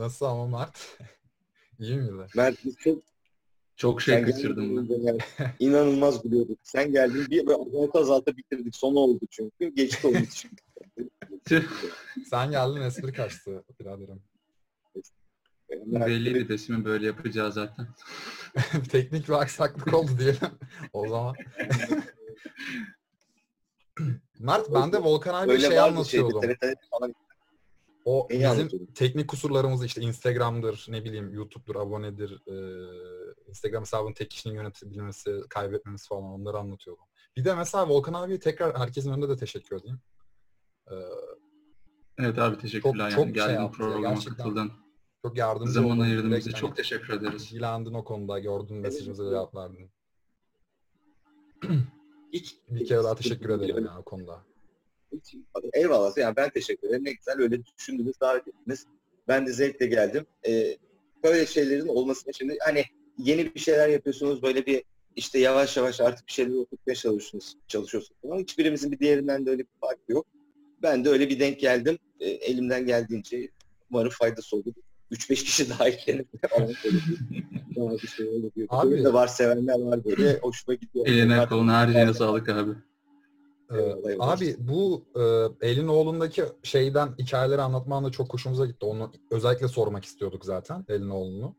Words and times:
Nasıl 0.00 0.26
ama 0.26 0.58
Mert? 0.58 0.98
İyi 1.78 1.96
miydi? 1.96 2.12
Mert 2.36 2.64
biz 2.64 2.76
çok 2.76 3.02
Çok 3.76 4.02
şey 4.02 4.22
kaçırdım 4.22 4.88
inanılmaz 5.58 6.22
gülüyorduk. 6.22 6.58
Sen 6.62 6.92
geldin 6.92 7.26
bir 7.30 7.46
böyle 7.46 7.58
azalta 7.58 7.98
azalta 7.98 8.36
bitirdik. 8.36 8.76
Sonu 8.76 8.98
oldu 8.98 9.24
çünkü. 9.30 9.74
Geçti 9.74 10.06
onun 10.06 10.22
için. 10.22 10.50
Sen 12.30 12.50
geldin 12.50 12.80
espri 12.80 13.12
kaçtı 13.12 13.64
biraderim. 13.80 14.22
Belliydi 15.70 16.48
besimi 16.48 16.84
böyle 16.84 17.06
yapacağı 17.06 17.52
zaten. 17.52 17.88
Teknik 18.90 19.28
bir 19.28 19.32
aksaklık 19.32 19.94
oldu 19.94 20.10
diyelim. 20.18 20.58
o 20.92 21.08
zaman. 21.08 21.34
Mert 24.38 24.74
ben 24.74 24.92
de 24.92 24.98
Volkan 24.98 25.34
abi 25.34 25.44
bir 25.44 25.48
Böyle 25.48 25.68
şey 25.68 25.76
vardı 25.78 26.04
şeyde, 26.04 26.24
anlatıyordum. 26.24 26.40
TRT 26.40 26.88
falan. 26.90 27.14
O 28.04 28.26
Neyi 28.30 28.38
bizim 28.40 28.50
anlatıyordun? 28.50 28.92
teknik 28.94 29.28
kusurlarımızı 29.28 29.86
işte 29.86 30.00
Instagram'dır, 30.00 30.86
ne 30.88 31.04
bileyim 31.04 31.34
YouTube'dur, 31.34 31.76
abonedir, 31.76 32.42
e, 32.46 32.54
Instagram 33.48 33.80
hesabını 33.82 34.14
tek 34.14 34.30
kişinin 34.30 34.54
yönetebilmesi, 34.54 35.40
kaybetmemiz 35.50 36.08
falan 36.08 36.24
onları 36.24 36.58
anlatıyordum. 36.58 37.04
Bir 37.36 37.44
de 37.44 37.54
mesela 37.54 37.88
Volkan 37.88 38.12
abiye 38.12 38.38
tekrar 38.38 38.78
herkesin 38.78 39.12
önünde 39.12 39.28
de 39.28 39.36
teşekkür 39.36 39.76
edeyim. 39.76 40.00
E, 40.90 40.94
Evet 42.18 42.38
abi 42.38 42.58
teşekkürler 42.58 43.10
Çok- 43.10 43.18
yani 43.18 43.34
çok 43.34 43.36
şey 43.36 43.46
geldin 43.46 43.62
yaptı 43.62 43.82
ya, 43.82 43.88
programa 43.88 44.20
katıldın. 44.20 44.72
çok 45.22 45.36
yardımcı 45.38 45.72
Zaman 45.72 45.90
oldun. 45.90 46.00
ayırdın 46.00 46.32
bize. 46.36 46.50
hani 46.50 46.60
Çok 46.60 46.76
teşekkür 46.76 47.14
ederiz. 47.14 47.44
ilgilendin 47.44 47.94
o 47.94 48.04
konuda, 48.04 48.38
gördün 48.38 48.76
mesajımıza 48.76 49.30
cevap 49.30 49.54
verdin. 49.54 49.90
Hiç, 52.32 52.56
Bir 52.70 52.86
kere 52.86 53.04
daha 53.04 53.14
teşekkür 53.14 53.50
ederim 53.50 53.84
ya 53.84 53.98
o 53.98 54.02
konuda. 54.02 54.44
Hiç- 55.12 55.34
Eyvallah. 55.72 56.16
Yani 56.16 56.36
ben 56.36 56.50
teşekkür 56.50 56.88
ederim. 56.88 57.04
Ne 57.04 57.12
güzel 57.12 57.34
öyle 57.38 57.58
düşündünüz, 57.78 58.20
davet 58.20 58.48
ettiniz. 58.48 58.86
Ben 59.28 59.46
de 59.46 59.52
zevkle 59.52 59.86
geldim. 59.86 60.26
Ee, 60.48 60.76
böyle 61.24 61.46
şeylerin 61.46 61.88
olmasına 61.88 62.32
şimdi 62.32 62.56
hani 62.64 62.84
yeni 63.18 63.54
bir 63.54 63.60
şeyler 63.60 63.88
yapıyorsunuz 63.88 64.42
böyle 64.42 64.66
bir 64.66 64.82
işte 65.16 65.38
yavaş 65.38 65.76
yavaş 65.76 66.00
artık 66.00 66.26
bir 66.26 66.32
şeyler 66.32 66.54
oturtmaya 66.54 66.94
çalışıyorsunuz, 66.94 67.56
çalışıyorsunuz. 67.68 68.18
Ama 68.24 68.36
hiçbirimizin 68.38 68.92
bir 68.92 68.98
diğerinden 68.98 69.46
de 69.46 69.50
öyle 69.50 69.62
bir 69.62 69.80
farkı 69.80 70.12
yok. 70.12 70.26
Ben 70.82 71.04
de 71.04 71.08
öyle 71.08 71.28
bir 71.28 71.40
denk 71.40 71.60
geldim. 71.60 71.98
Ee, 72.20 72.28
elimden 72.28 72.86
geldiğince 72.86 73.48
umarım 73.90 74.10
faydası 74.10 74.56
olur. 74.56 74.72
3-5 75.10 75.44
kişi 75.44 75.70
daha 75.70 75.88
eklenir. 75.88 76.24
Şey 76.82 76.90
Abi- 78.68 78.90
Böyle 78.90 79.04
de 79.04 79.12
var 79.12 79.26
sevenler 79.28 79.80
var 79.80 80.04
böyle. 80.04 80.38
Hoşuma 80.38 80.74
gidiyor. 80.74 81.06
Eline 81.06 81.46
koluna 81.48 81.80
her 81.80 81.92
şeyine 81.92 82.14
sağlık 82.14 82.48
abi. 82.48 82.70
Ee, 83.74 84.16
abi 84.18 84.56
bu 84.58 85.04
e, 85.16 85.20
elin 85.68 85.88
oğlundaki 85.88 86.44
şeyden 86.62 87.14
hikayeleri 87.18 87.62
anlatman 87.62 88.04
da 88.04 88.10
çok 88.10 88.34
hoşumuza 88.34 88.66
gitti. 88.66 88.86
Onu 88.86 89.12
özellikle 89.30 89.68
sormak 89.68 90.04
istiyorduk 90.04 90.44
zaten 90.44 90.84
elin 90.88 91.10
oğlunu. 91.10 91.54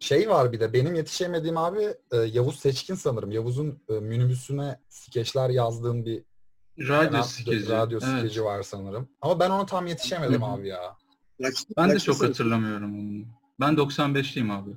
Şey 0.00 0.28
var 0.30 0.52
bir 0.52 0.60
de 0.60 0.72
benim 0.72 0.94
yetişemediğim 0.94 1.56
abi 1.56 1.94
e, 2.12 2.16
Yavuz 2.16 2.58
Seçkin 2.58 2.94
sanırım. 2.94 3.30
Yavuz'un 3.30 3.82
e, 3.88 3.92
minibüsüne 3.92 4.80
skeçler 4.88 5.50
yazdığım 5.50 6.04
bir 6.04 6.24
Radyo 6.78 7.18
ra- 7.18 7.22
skeci. 7.24 7.68
radyo 7.68 7.98
evet. 8.04 8.18
skeci 8.18 8.44
var 8.44 8.62
sanırım. 8.62 9.08
Ama 9.20 9.40
ben 9.40 9.50
onu 9.50 9.66
tam 9.66 9.86
yetişemedim 9.86 10.44
abi 10.44 10.68
ya. 10.68 10.96
Ben 11.76 11.90
de 11.90 11.98
çok 11.98 12.22
hatırlamıyorum 12.22 12.98
onu. 13.00 13.24
Ben 13.60 13.74
95'liyim 13.74 14.52
abi. 14.52 14.70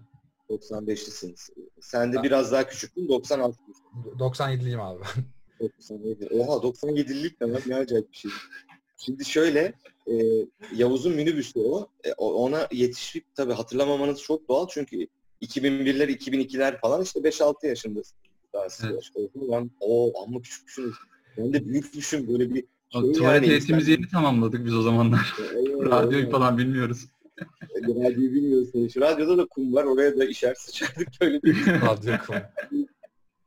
95'lisiniz. 0.50 1.50
Sen 1.82 2.12
de 2.14 2.16
Ben- 2.16 2.24
biraz 2.24 2.52
daha 2.52 2.68
küçüktün. 2.68 3.08
96. 3.10 3.58
97'liyim 4.20 4.82
abi. 4.82 5.04
97. 5.60 6.28
Oha 6.32 6.54
97'lik 6.54 7.42
de 7.42 7.46
lan 7.46 7.62
ne 7.68 7.76
acayip 7.76 8.12
bir 8.12 8.18
şey. 8.18 8.32
Şimdi 8.98 9.26
şöyle 9.26 9.74
e, 10.08 10.14
Yavuz'un 10.76 11.16
minibüsü 11.16 11.60
o. 11.60 11.90
E, 12.04 12.14
ona 12.14 12.68
yetişip 12.72 13.36
tabii 13.36 13.54
hatırlamamanız 13.54 14.22
çok 14.22 14.50
doğal 14.50 14.68
çünkü 14.68 15.08
2001'ler 15.42 16.10
2002'ler 16.10 16.80
falan 16.80 17.04
işte 17.04 17.20
5-6 17.20 17.68
yaşındasınız. 17.68 18.22
Daha 18.54 18.70
siz 18.70 18.86
Evet. 18.86 19.32
zaman 19.36 19.72
o 19.80 20.24
amma 20.24 20.42
küçüksünüz. 20.42 20.96
Ben 21.38 21.54
de 21.54 21.66
büyükmüşüm 21.66 22.28
böyle 22.28 22.54
bir 22.54 22.64
şey 22.90 23.14
Tuvalet 23.14 23.44
yani 23.44 23.48
eğitimimizi 23.48 23.92
yeni 23.92 24.08
tamamladık 24.08 24.66
biz 24.66 24.76
o 24.76 24.82
zamanlar. 24.82 25.36
Eyvallah, 25.56 26.04
Radyoyu 26.04 26.32
falan 26.32 26.58
bilmiyoruz. 26.58 27.06
Radyoyu 27.76 28.34
bilmiyorsun. 28.34 28.88
Şu 28.88 29.02
radyoda 29.02 29.38
da 29.38 29.46
kum 29.46 29.74
var. 29.74 29.84
Oraya 29.84 30.18
da 30.18 30.26
işer 30.26 30.56
sıçardık 30.56 31.08
böyle 31.22 31.44
bir 31.44 31.68
Radyo 31.68 32.14
kum. 32.28 32.36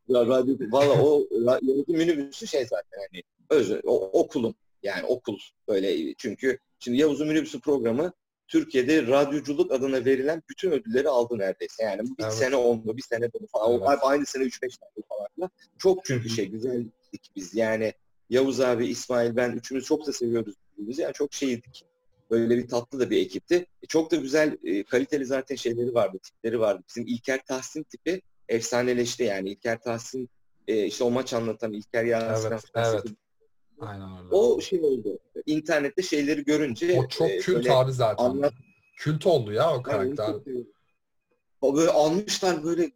Ya 0.08 0.26
radyo, 0.26 0.56
valla 0.70 1.02
o 1.02 1.26
yönetim 1.62 1.96
minibüsü 1.96 2.46
şey 2.46 2.66
zaten 2.66 3.00
hani 3.10 3.22
özel, 3.50 3.80
o, 3.84 4.20
okulun 4.20 4.54
yani 4.82 5.06
okul 5.06 5.38
böyle 5.68 6.14
çünkü 6.14 6.58
şimdi 6.78 6.98
Yavuz'un 6.98 7.28
minibüsü 7.28 7.60
programı 7.60 8.12
Türkiye'de 8.48 9.06
radyoculuk 9.06 9.72
adına 9.72 10.04
verilen 10.04 10.42
bütün 10.50 10.70
ödülleri 10.70 11.08
aldı 11.08 11.38
neredeyse. 11.38 11.84
Yani 11.84 12.02
bir 12.02 12.24
Evet. 12.24 12.34
sene 12.34 12.56
onlu, 12.56 12.96
bir 12.96 13.02
sene 13.02 13.32
bunu 13.32 13.46
falan. 13.46 13.80
Evet. 13.92 13.98
Aynı 14.02 14.26
sene 14.26 14.44
3-5 14.44 14.60
tane 14.60 15.04
falan. 15.08 15.50
Çok 15.78 16.04
çünkü 16.04 16.28
şey 16.28 16.46
güzeldik 16.48 17.30
biz. 17.36 17.54
Yani 17.54 17.92
Yavuz 18.30 18.60
abi, 18.60 18.86
İsmail, 18.86 19.36
ben 19.36 19.52
üçümüz 19.52 19.84
çok 19.84 20.06
da 20.06 20.12
seviyoruz 20.12 20.54
birbirimizi. 20.72 21.02
Yani 21.02 21.12
çok 21.12 21.34
şeydik. 21.34 21.84
Böyle 22.30 22.58
bir 22.58 22.68
tatlı 22.68 23.00
da 23.00 23.10
bir 23.10 23.16
ekipti. 23.18 23.66
E, 23.82 23.86
çok 23.86 24.10
da 24.10 24.16
güzel, 24.16 24.56
e, 24.64 24.84
kaliteli 24.84 25.24
zaten 25.24 25.56
şeyleri 25.56 25.94
vardı, 25.94 26.18
tipleri 26.18 26.60
vardı. 26.60 26.82
Bizim 26.88 27.06
İlker 27.06 27.44
Tahsin 27.46 27.82
tipi 27.82 28.22
efsaneleşti 28.48 29.22
yani. 29.22 29.50
İlker 29.50 29.80
Tahsin 29.80 30.28
e, 30.68 30.84
işte 30.86 31.04
o 31.04 31.10
maç 31.10 31.34
anlatan 31.34 31.72
İlker 31.72 32.04
Yasin. 32.04 32.50
Evet, 32.50 32.62
evet. 32.74 33.02
Aynen 33.80 34.18
öyle. 34.18 34.28
O 34.34 34.60
şey 34.60 34.80
oldu. 34.80 35.18
İnternette 35.46 36.02
şeyleri 36.02 36.44
görünce 36.44 36.98
O 37.00 37.08
çok 37.08 37.30
e, 37.30 37.38
kült 37.38 37.70
abi 37.70 37.92
zaten. 37.92 38.24
anlat- 38.24 38.52
Kült 38.96 39.26
oldu 39.26 39.52
ya 39.52 39.70
o 39.70 39.72
Yani 39.74 39.82
karakter. 39.82 40.34
O 41.60 41.76
böyle 41.76 41.90
almışlar 41.90 42.64
böyle 42.64 42.90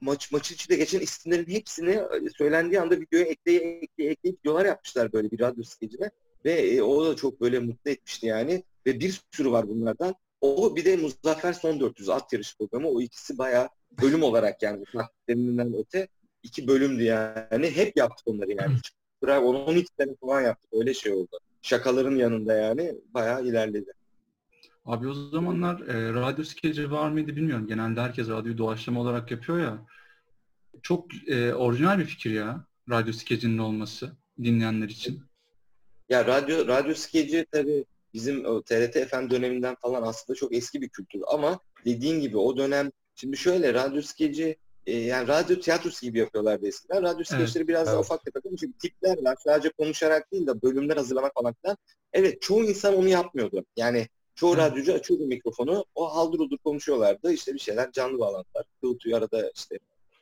maç 0.00 0.32
maçın 0.32 0.54
içinde 0.54 0.76
geçen 0.76 1.00
isimlerin 1.00 1.50
hepsini 1.50 1.90
e, 1.90 2.30
söylendiği 2.38 2.80
anda 2.80 3.00
videoya 3.00 3.24
ekleye 3.24 3.78
ekleye 3.78 4.10
ekleyip 4.10 4.38
videolar 4.40 4.64
yapmışlar 4.64 5.12
böyle 5.12 5.30
bir 5.30 5.40
radyo 5.40 5.62
skecine 5.64 6.10
ve 6.44 6.52
e, 6.52 6.82
o 6.82 7.06
da 7.06 7.16
çok 7.16 7.40
böyle 7.40 7.58
mutlu 7.58 7.90
etmişti 7.90 8.26
yani 8.26 8.62
ve 8.86 9.00
bir 9.00 9.20
sürü 9.32 9.50
var 9.50 9.68
bunlardan. 9.68 10.14
O 10.44 10.76
bir 10.76 10.84
de 10.84 10.96
Muzaffer 10.96 11.52
Son 11.52 11.80
400 11.80 12.08
at 12.08 12.32
yarışı 12.32 12.58
programı 12.58 12.88
o 12.88 13.00
ikisi 13.00 13.38
bayağı 13.38 13.68
bölüm 14.02 14.22
olarak 14.22 14.62
yani 14.62 14.84
takditlerinden 14.92 15.74
öte 15.74 16.08
iki 16.42 16.68
bölümdü 16.68 17.02
yani 17.02 17.70
hep 17.70 17.96
yaptık 17.96 18.28
onları 18.28 18.50
yani. 18.50 18.76
Bırak 19.22 19.42
10-12 19.42 19.86
sene 20.00 20.14
falan 20.20 20.40
yaptık 20.40 20.70
öyle 20.72 20.94
şey 20.94 21.12
oldu. 21.12 21.38
Şakaların 21.62 22.16
yanında 22.16 22.54
yani 22.54 22.94
bayağı 23.14 23.44
ilerledi. 23.44 23.92
Abi 24.84 25.08
o 25.08 25.14
zamanlar 25.14 25.80
e, 25.80 26.12
radyo 26.12 26.44
skeci 26.44 26.90
var 26.90 27.10
mıydı 27.10 27.36
bilmiyorum. 27.36 27.66
Genelde 27.66 28.00
herkes 28.00 28.28
radyoyu 28.28 28.58
doğaçlama 28.58 29.00
olarak 29.00 29.30
yapıyor 29.30 29.58
ya. 29.58 29.86
Çok 30.82 31.28
e, 31.28 31.54
orijinal 31.54 31.98
bir 31.98 32.04
fikir 32.04 32.30
ya. 32.30 32.64
Radyo 32.90 33.12
skecinin 33.12 33.58
olması 33.58 34.12
dinleyenler 34.42 34.88
için. 34.88 35.22
Ya 36.08 36.26
radyo 36.26 36.66
radyo 36.66 36.94
skeci 36.94 37.46
tabii 37.52 37.84
bizim 38.14 38.44
o 38.44 38.62
TRT 38.62 39.08
FM 39.08 39.30
döneminden 39.30 39.74
falan 39.74 40.02
aslında 40.02 40.36
çok 40.36 40.54
eski 40.54 40.80
bir 40.80 40.88
kültür 40.88 41.22
ama 41.26 41.58
dediğin 41.84 42.20
gibi 42.20 42.36
o 42.36 42.56
dönem 42.56 42.90
şimdi 43.14 43.36
şöyle 43.36 43.74
radyo 43.74 44.02
skeci 44.02 44.56
e, 44.86 44.98
yani 44.98 45.28
radyo 45.28 45.60
tiyatrosu 45.60 46.06
gibi 46.06 46.18
yapıyorlardı 46.18 46.66
eskiden. 46.66 47.02
Radyo 47.02 47.24
skeçleri 47.24 47.68
biraz 47.68 47.86
daha 47.86 47.94
evet. 47.94 48.04
ufak 48.04 48.24
tefek 48.24 48.46
ama 48.46 48.56
çünkü 48.56 48.78
tipler 48.78 49.24
var. 49.24 49.36
Sadece 49.44 49.70
konuşarak 49.70 50.32
değil 50.32 50.46
de 50.46 50.62
bölümler 50.62 50.96
hazırlamak 50.96 51.34
falan 51.34 51.54
filan. 51.62 51.76
Evet 52.12 52.42
çoğu 52.42 52.64
insan 52.64 52.96
onu 52.96 53.08
yapmıyordu. 53.08 53.64
Yani 53.76 54.08
çoğu 54.34 54.54
Hı. 54.54 54.56
radyocu 54.56 54.94
açıyordu 54.94 55.26
mikrofonu. 55.26 55.84
O 55.94 56.16
haldır 56.16 56.38
uldur 56.38 56.58
konuşuyorlardı. 56.58 57.32
İşte 57.32 57.54
bir 57.54 57.58
şeyler 57.58 57.92
canlı 57.92 58.18
bağlantılar. 58.18 58.64
Kılıtıyor 58.80 59.18
arada 59.18 59.50
işte 59.54 59.78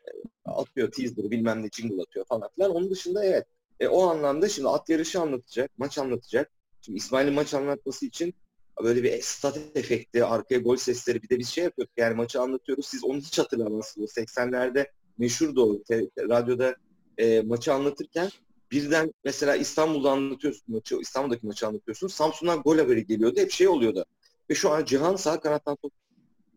e, 0.06 0.11
atıyor 0.44 0.93
teaser'ı 0.93 1.31
bilmem 1.31 1.62
ne 1.62 1.69
jingle 1.72 2.02
atıyor 2.02 2.25
falan 2.25 2.49
filan. 2.55 2.70
Onun 2.70 2.90
dışında 2.90 3.25
evet 3.25 3.46
e, 3.81 3.88
o 3.88 4.02
anlamda 4.02 4.49
şimdi 4.49 4.69
at 4.69 4.88
yarışı 4.88 5.20
anlatacak, 5.20 5.70
maç 5.78 5.99
anlatacak. 5.99 6.50
Şimdi 6.82 6.99
İsmail'in 6.99 7.34
maç 7.34 7.55
anlatması 7.55 8.06
için 8.06 8.34
böyle 8.82 9.02
bir 9.02 9.23
stat 9.23 9.58
efekti, 9.75 10.25
arkaya 10.25 10.58
gol 10.58 10.76
sesleri 10.76 11.23
bir 11.23 11.29
de 11.29 11.38
biz 11.38 11.49
şey 11.49 11.64
yapıyorduk 11.64 11.94
yani 11.96 12.14
maçı 12.14 12.40
anlatıyoruz. 12.40 12.87
Siz 12.87 13.05
onu 13.05 13.19
hiç 13.19 13.38
hatırlamazsınız. 13.38 14.17
80'lerde 14.17 14.87
meşhurdu 15.19 15.62
o 15.62 15.82
te- 15.82 16.08
radyoda 16.19 16.76
e, 17.19 17.40
maçı 17.40 17.73
anlatırken 17.73 18.31
birden 18.70 19.12
mesela 19.25 19.56
İstanbul'da 19.56 20.11
anlatıyorsun 20.11 20.75
maçı, 20.75 20.96
İstanbul'daki 21.00 21.46
maçı 21.46 21.67
anlatıyorsun. 21.67 22.08
Samsun'dan 22.08 22.62
gol 22.62 22.79
haberi 22.79 23.06
geliyordu. 23.06 23.40
Hep 23.40 23.50
şey 23.50 23.69
oluyordu. 23.69 24.05
Ve 24.50 24.55
şu 24.55 24.70
an 24.70 24.85
Cihan 24.85 25.17
sağ 25.17 25.40
kanattan 25.40 25.76
top 25.82 25.93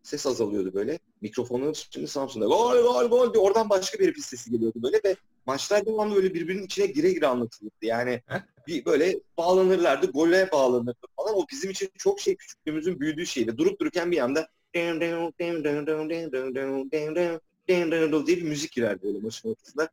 ses 0.02 0.26
azalıyordu 0.26 0.74
böyle. 0.74 0.98
Mikrofonu 1.20 1.72
şimdi 1.90 2.08
Samsun'da 2.08 2.46
gol 2.46 2.82
gol 2.82 3.08
gol 3.08 3.34
diye 3.34 3.42
oradan 3.42 3.70
başka 3.70 3.98
bir 3.98 4.04
herifin 4.04 4.22
sesi 4.22 4.50
geliyordu 4.50 4.82
böyle 4.82 5.00
ve 5.04 5.16
maçlar 5.46 5.86
devamlı 5.86 6.14
böyle 6.16 6.34
birbirinin 6.34 6.62
içine 6.62 6.86
gire 6.86 7.12
gire 7.12 7.26
anlatılırdı. 7.26 7.74
Yani 7.82 8.22
bir 8.66 8.84
böyle 8.84 9.20
bağlanırlardı, 9.38 10.06
gole 10.06 10.48
bağlanırdı 10.52 11.06
falan. 11.16 11.34
O 11.36 11.46
bizim 11.52 11.70
için 11.70 11.90
çok 11.98 12.20
şey 12.20 12.36
küçüklüğümüzün 12.36 13.00
büyüdüğü 13.00 13.26
şeydi. 13.26 13.58
Durup 13.58 13.80
dururken 13.80 14.10
bir 14.10 14.18
anda 14.18 14.48
diye 18.26 18.36
bir 18.36 18.42
müzik 18.42 18.72
girerdi 18.72 19.02
böyle 19.02 19.18
maçın 19.18 19.50
ortasında. 19.50 19.88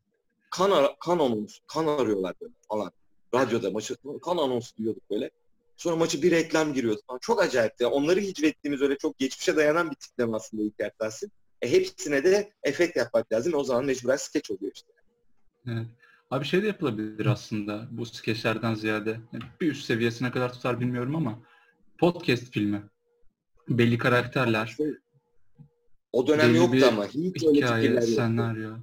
Kan, 0.49 0.71
ara- 0.71 0.95
kan 0.99 1.19
anonsu, 1.19 1.63
kan 1.67 1.87
arıyorlar 1.87 2.35
böyle 2.41 2.53
falan. 2.69 2.91
Radyoda 3.35 3.71
maçı, 3.71 3.95
kan 4.21 4.37
anonsu 4.37 4.77
duyuyorduk 4.77 5.09
böyle. 5.09 5.29
Sonra 5.77 5.95
maçı 5.95 6.21
bir 6.21 6.31
reklam 6.31 6.73
giriyordu 6.73 7.01
falan. 7.07 7.19
Çok 7.19 7.41
acayipti. 7.41 7.85
Onları 7.85 8.19
hicvettiğimiz 8.19 8.81
öyle 8.81 8.97
çok 8.97 9.19
geçmişe 9.19 9.55
dayanan 9.55 9.91
bir 9.91 9.95
tipleme 9.95 10.35
aslında 10.35 10.63
İlker 10.63 10.91
Tahsin. 10.99 11.31
E, 11.61 11.71
hepsine 11.71 12.23
de 12.23 12.51
efekt 12.63 12.97
yapmak 12.97 13.33
lazım. 13.33 13.53
O 13.53 13.63
zaman 13.63 13.85
mecburen 13.85 14.15
skeç 14.15 14.51
oluyor 14.51 14.71
işte. 14.75 14.91
Evet. 15.67 15.85
Abi 16.33 16.45
şey 16.45 16.63
de 16.63 16.68
yapılabilir 16.68 17.25
aslında 17.25 17.88
bu 17.91 18.06
skeçlerden 18.06 18.74
ziyade. 18.74 19.19
Bir 19.62 19.71
üst 19.71 19.85
seviyesine 19.85 20.31
kadar 20.31 20.53
tutar 20.53 20.80
bilmiyorum 20.80 21.15
ama 21.15 21.39
podcast 21.97 22.51
filmi. 22.51 22.83
Belli 23.69 23.97
karakterler, 23.97 24.77
O 26.12 26.27
dönem 26.27 26.50
Belli 26.50 26.57
yoktu 26.57 26.85
ama. 26.88 27.06
Hiç 27.07 27.44
öyle 27.44 27.57
hikaye, 27.57 27.89
yoktu. 27.91 28.07
senaryo. 28.07 28.75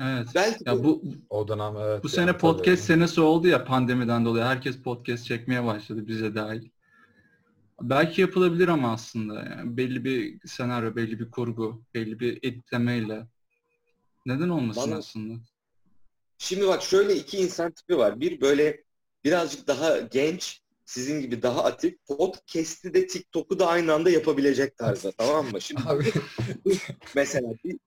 Evet. 0.00 0.28
Belki 0.34 0.64
Ya 0.66 0.84
bu 0.84 1.02
O 1.30 1.48
dönem 1.48 1.76
evet. 1.76 2.04
bu 2.04 2.06
yani 2.06 2.14
sene 2.14 2.26
tabii. 2.26 2.38
podcast 2.40 2.84
senesi 2.84 3.20
oldu 3.20 3.48
ya 3.48 3.64
pandemiden 3.64 4.24
dolayı. 4.24 4.44
Herkes 4.44 4.82
podcast 4.82 5.24
çekmeye 5.24 5.64
başladı 5.64 6.06
bize 6.06 6.34
dahil. 6.34 6.68
Belki 7.82 8.20
yapılabilir 8.20 8.68
ama 8.68 8.92
aslında 8.92 9.34
yani 9.34 9.76
belli 9.76 10.04
bir 10.04 10.38
senaryo, 10.48 10.96
belli 10.96 11.20
bir 11.20 11.30
kurgu, 11.30 11.82
belli 11.94 12.20
bir 12.20 12.38
editlemeyle. 12.42 13.26
Neden 14.26 14.48
olmasın 14.48 14.82
Bana- 14.90 14.98
aslında? 14.98 15.34
Şimdi 16.38 16.66
bak 16.66 16.82
şöyle 16.82 17.16
iki 17.16 17.38
insan 17.38 17.72
tipi 17.72 17.98
var. 17.98 18.20
Bir 18.20 18.40
böyle 18.40 18.84
birazcık 19.24 19.66
daha 19.68 19.98
genç, 19.98 20.60
sizin 20.84 21.20
gibi 21.20 21.42
daha 21.42 21.64
atif. 21.64 21.94
Podcast'i 22.06 22.94
de 22.94 23.06
TikTok'u 23.06 23.58
da 23.58 23.66
aynı 23.66 23.92
anda 23.92 24.10
yapabilecek 24.10 24.76
tarzda 24.76 25.12
tamam 25.18 25.50
mı? 25.50 25.60
Şimdi 25.60 25.82
Abi 25.86 26.12
mesela 27.14 27.48
bir, 27.64 27.78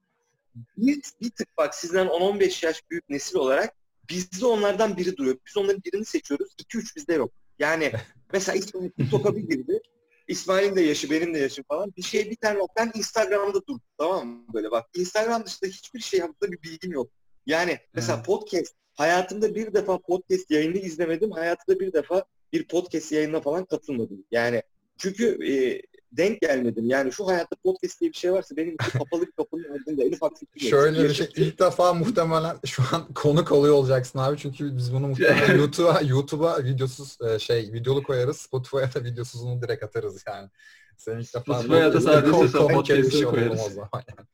bir, 0.77 1.01
bir 1.21 1.29
tık 1.29 1.57
bak 1.57 1.75
sizden 1.75 2.07
10-15 2.07 2.65
yaş 2.65 2.89
büyük 2.89 3.09
nesil 3.09 3.35
olarak 3.35 3.75
bizde 4.09 4.45
onlardan 4.45 4.97
biri 4.97 5.17
duruyor. 5.17 5.37
Biz 5.47 5.57
onların 5.57 5.83
birini 5.83 6.05
seçiyoruz. 6.05 6.55
2-3 6.59 6.95
bizde 6.95 7.13
yok. 7.13 7.31
Yani 7.59 7.91
mesela 8.33 8.55
İsmail 8.55 8.89
TikTok'a 8.89 9.35
bir 9.35 9.41
girdi. 9.41 9.81
İsmail'in 10.27 10.75
de 10.75 10.81
yaşı, 10.81 11.09
benim 11.09 11.33
de 11.33 11.39
yaşım 11.39 11.65
falan. 11.67 11.93
Bir 11.97 12.01
şey 12.01 12.31
bir 12.31 12.35
tane 12.35 12.57
yok. 12.57 12.71
Ben 12.77 12.91
Instagram'da 12.95 13.53
durdum 13.53 13.81
tamam 13.97 14.27
mı? 14.27 14.45
Böyle 14.53 14.71
bak. 14.71 14.85
Instagram 14.95 15.45
dışında 15.45 15.69
hiçbir 15.69 15.99
şey 15.99 16.19
hakkında 16.19 16.51
bir 16.51 16.61
bilgim 16.61 16.91
yok. 16.91 17.11
Yani 17.49 17.79
mesela 17.93 18.15
Evet. 18.15 18.25
podcast. 18.25 18.75
Hayatımda 18.93 19.55
bir 19.55 19.73
defa 19.73 19.97
podcast 19.97 20.51
yayını 20.51 20.77
izlemedim. 20.77 21.31
Hayatımda 21.31 21.79
bir 21.79 21.93
defa 21.93 22.23
bir 22.53 22.67
podcast 22.67 23.11
yayınına 23.11 23.41
falan 23.41 23.65
katılmadım. 23.65 24.25
Yani 24.31 24.63
çünkü 24.97 25.51
e, 25.51 25.81
denk 26.11 26.41
gelmedim. 26.41 26.85
Yani 26.85 27.11
şu 27.11 27.27
hayatta 27.27 27.55
podcast 27.63 28.01
diye 28.01 28.11
bir 28.11 28.17
şey 28.17 28.33
varsa 28.33 28.57
benim 28.57 28.75
için 28.75 28.99
kapalı 28.99 29.31
kapının 29.31 29.63
ardında 29.63 30.03
en 30.03 30.11
ufak 30.11 30.37
fikrim 30.39 30.69
şöyle 30.69 31.03
bir 31.03 31.13
şey 31.13 31.29
ilk 31.35 31.59
defa 31.59 31.93
muhtemelen 31.93 32.57
şu 32.65 32.83
an 32.91 33.13
konuk 33.13 33.51
oluyor 33.51 33.73
olacaksın 33.73 34.19
abi 34.19 34.37
çünkü 34.37 34.77
biz 34.77 34.93
bunu 34.93 35.07
muhtemelen 35.07 35.57
YouTube'a 35.59 36.01
YouTube'a 36.01 36.63
videosuz 36.63 37.17
e, 37.21 37.39
şey 37.39 37.73
videolu 37.73 38.03
koyarız. 38.03 38.37
Spotify'a 38.37 38.93
da 38.93 39.03
videosuzunu 39.03 39.61
direkt 39.61 39.83
atarız 39.83 40.23
yani. 40.27 40.49
Sen 40.97 41.17
ilk 41.17 41.33
defa 41.33 41.53
Spotify'a 41.53 41.93
da 41.93 42.01
sadece 42.01 42.57
olalım 42.57 42.83
koyarız. 43.23 43.61
o 43.67 43.69
zaman 43.69 43.89
yani. 43.93 44.27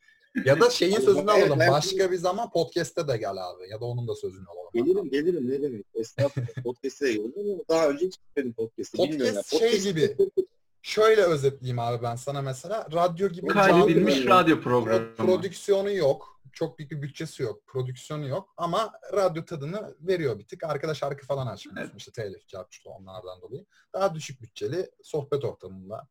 Ya 0.45 0.59
da 0.61 0.69
şeyin 0.69 0.93
Evet, 0.95 1.03
sözünü 1.05 1.31
alalım. 1.31 1.59
ben- 1.59 1.71
Başka 1.71 2.11
bir 2.11 2.17
zaman 2.17 2.49
podcast'te 2.51 3.07
de 3.07 3.17
gel 3.17 3.31
abi. 3.49 3.69
Ya 3.69 3.81
da 3.81 3.85
onun 3.85 4.07
da 4.07 4.15
sözünü 4.15 4.45
alalım. 4.47 4.69
Gelirim 4.73 5.09
gelirim 5.09 5.49
ne 5.49 5.61
demek. 5.61 5.85
Estağfurullah. 5.93 6.63
Podcast'e 6.63 7.05
de 7.05 7.13
gelirim 7.13 7.61
daha 7.69 7.89
önce 7.89 8.05
hiç 8.05 8.17
gitmedim 8.21 8.53
podcast'e. 8.53 8.97
Podcast 8.97 9.19
Bilmiyorum 9.19 9.41
şey 9.49 9.59
Podcast- 9.71 9.83
gibi. 9.83 10.15
Şöyle 10.81 11.21
özetleyeyim 11.21 11.79
abi 11.79 12.03
ben 12.03 12.15
sana 12.15 12.41
mesela. 12.41 12.87
Radyo 12.93 13.29
gibi 13.29 13.47
Kaydedilmiş 13.47 14.25
radyo 14.25 14.55
Pro- 14.55 14.61
programı. 14.61 15.15
prodüksiyonu 15.15 15.91
yok. 15.91 16.35
Çok 16.53 16.79
büyük 16.79 16.91
bir 16.91 17.01
bütçesi 17.01 17.43
yok. 17.43 17.67
Prodüksiyonu 17.67 18.27
yok. 18.27 18.53
Ama 18.57 18.91
radyo 19.13 19.45
tadını 19.45 19.95
veriyor 20.01 20.39
bir 20.39 20.47
tık. 20.47 20.63
Arkada 20.63 20.93
şarkı 20.93 21.25
falan 21.25 21.47
açmıyorsun. 21.47 21.85
Evet. 21.91 21.97
İşte 21.99 22.11
telif, 22.11 22.47
çarpışlı 22.47 22.91
onlardan 22.91 23.41
dolayı. 23.41 23.65
Daha 23.93 24.15
düşük 24.15 24.41
bütçeli 24.41 24.89
sohbet 25.03 25.43
ortamında. 25.43 26.07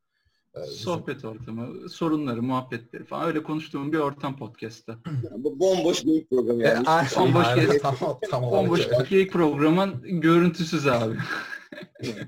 E, 0.57 0.63
bizim- 0.63 0.75
Sohbet 0.75 1.25
ortamı, 1.25 1.89
sorunları, 1.89 2.43
muhabbetleri 2.43 3.05
falan 3.05 3.27
öyle 3.27 3.43
konuştuğum 3.43 3.93
bir 3.93 3.99
ortam 3.99 4.37
podcast'ta. 4.39 4.99
Bu 5.37 5.61
bomboş 5.61 6.03
geyik 6.03 6.31
programı 6.31 6.63
E, 6.63 6.67
yani. 6.67 6.87
aynen, 6.89 7.11
Bomboş 7.17 7.47
gez- 7.47 7.83
Tamam, 8.31 8.51
Bomboş 8.51 8.89
geyik 9.11 9.33
programın 9.33 10.21
görüntüsüz 10.21 10.87
abi. 10.87 11.17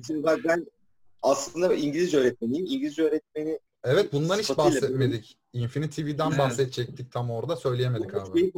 Şimdi 0.06 0.22
bak 0.22 0.40
ben 0.44 0.66
aslında 1.22 1.74
İngilizce 1.74 2.18
öğretmeniyim. 2.18 2.66
İngilizce 2.66 3.02
öğretmeni 3.02 3.58
Evet 3.84 4.12
bundan 4.12 4.38
hiç 4.38 4.56
bahsetmedik. 4.56 5.36
Infinity 5.52 6.02
TV'den 6.02 6.28
Evet. 6.28 6.38
bahsedecektik 6.38 7.12
tam 7.12 7.30
orada 7.30 7.56
söyleyemedik 7.56 8.14
bomboş 8.14 8.28
abi. 8.30 8.40
geyik 8.40 8.54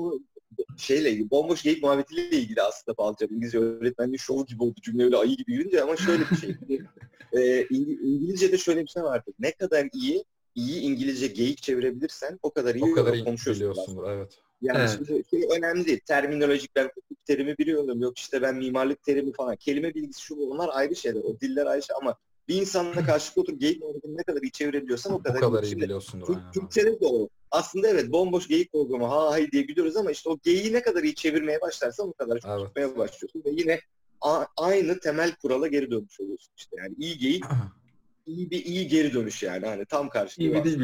şeyle 0.78 1.10
ilgili, 1.10 1.30
bomboş 1.30 1.62
geyik 1.62 1.82
muhabbetiyle 1.82 2.30
ilgili 2.36 2.62
aslında 2.62 2.96
bağlayacağım. 2.98 3.34
İngilizce 3.34 3.58
öğretmenliği 3.58 4.18
şovu 4.18 4.46
gibi 4.46 4.62
oldu 4.62 4.80
cümle 4.82 5.04
öyle 5.04 5.16
ayı 5.16 5.36
gibi 5.36 5.52
yürünce 5.52 5.82
ama 5.82 5.96
şöyle 5.96 6.22
bir 6.30 6.36
şey. 6.36 6.50
e, 7.32 7.62
İng- 7.62 8.00
İngilizce'de 8.02 8.58
şöyle 8.58 8.82
bir 8.82 8.88
şey 8.88 9.02
vardır. 9.02 9.34
Ne 9.38 9.52
kadar 9.52 9.88
iyi 9.92 10.24
iyi 10.54 10.80
İngilizce 10.80 11.26
geyik 11.26 11.62
çevirebilirsen 11.62 12.38
o 12.42 12.50
kadar 12.50 12.74
iyi 12.74 12.84
O 12.84 12.94
kadar 12.94 13.14
iyi 13.14 13.24
konuşuyorsun. 13.24 13.98
evet. 14.06 14.38
Yani 14.62 14.78
Evet. 14.78 14.90
şimdi 14.96 15.22
şey 15.30 15.48
önemli 15.58 15.86
değil. 15.86 16.00
Terminolojik 16.06 16.76
ben 16.76 16.84
hukuk 16.84 17.24
terimi 17.26 17.58
biliyorum. 17.58 18.00
Yok 18.02 18.18
işte 18.18 18.42
ben 18.42 18.56
mimarlık 18.56 19.02
terimi 19.02 19.32
falan. 19.32 19.56
Kelime 19.56 19.94
bilgisi 19.94 20.20
şu 20.22 20.36
bu. 20.36 20.50
Onlar 20.50 20.70
ayrı 20.72 20.96
şeyler. 20.96 21.20
O 21.20 21.40
diller 21.40 21.66
ayrı 21.66 21.82
şey 21.82 21.96
ama 22.02 22.16
bir 22.48 22.54
insanla 22.60 23.04
karşılıklı 23.04 23.42
oturup 23.42 23.60
geyik 23.60 23.82
muhabbetini 23.82 24.16
ne 24.16 24.22
kadar 24.22 24.42
iyi 24.42 24.52
çevirebiliyorsan 24.52 25.12
o 25.12 25.16
O 25.16 25.22
kadar, 25.22 25.40
kadar 25.40 25.62
iyi 25.62 25.70
Şimdi 25.70 25.82
biliyorsundur. 25.84 26.26
Türk- 26.26 26.36
aynen. 26.38 26.52
Türkçe'de 26.52 27.00
de 27.00 27.06
o. 27.06 27.28
Aslında 27.50 27.88
evet 27.88 28.12
bomboş 28.12 28.48
geyik 28.48 28.72
programı 28.72 29.06
ha 29.06 29.30
hay 29.30 29.50
diye 29.52 29.62
gülüyoruz 29.62 29.96
ama 29.96 30.10
işte 30.10 30.30
o 30.30 30.38
geyiği 30.42 30.72
ne 30.72 30.82
kadar 30.82 31.02
iyi 31.02 31.14
çevirmeye 31.14 31.60
başlarsan 31.60 32.08
o 32.08 32.12
kadar 32.12 32.38
çok 32.40 32.50
Evet. 32.50 32.66
tutmaya 32.66 32.96
başlıyorsun 32.96 33.42
ve 33.44 33.50
yine 33.50 33.80
a- 34.20 34.44
aynı 34.56 35.00
temel 35.00 35.34
kurala 35.42 35.66
geri 35.66 35.90
dönmüş 35.90 36.20
oluyorsun 36.20 36.52
işte 36.56 36.76
yani 36.78 36.94
iyi 36.98 37.18
geyik 37.18 37.44
iyi 38.26 38.50
bir 38.50 38.64
iyi 38.64 38.88
geri 38.88 39.14
dönüş 39.14 39.42
yani 39.42 39.66
hani 39.66 39.84
tam 39.86 40.08
karşılığı 40.08 40.44
İyi 40.44 40.54
var. 40.54 40.64
değil 40.64 40.80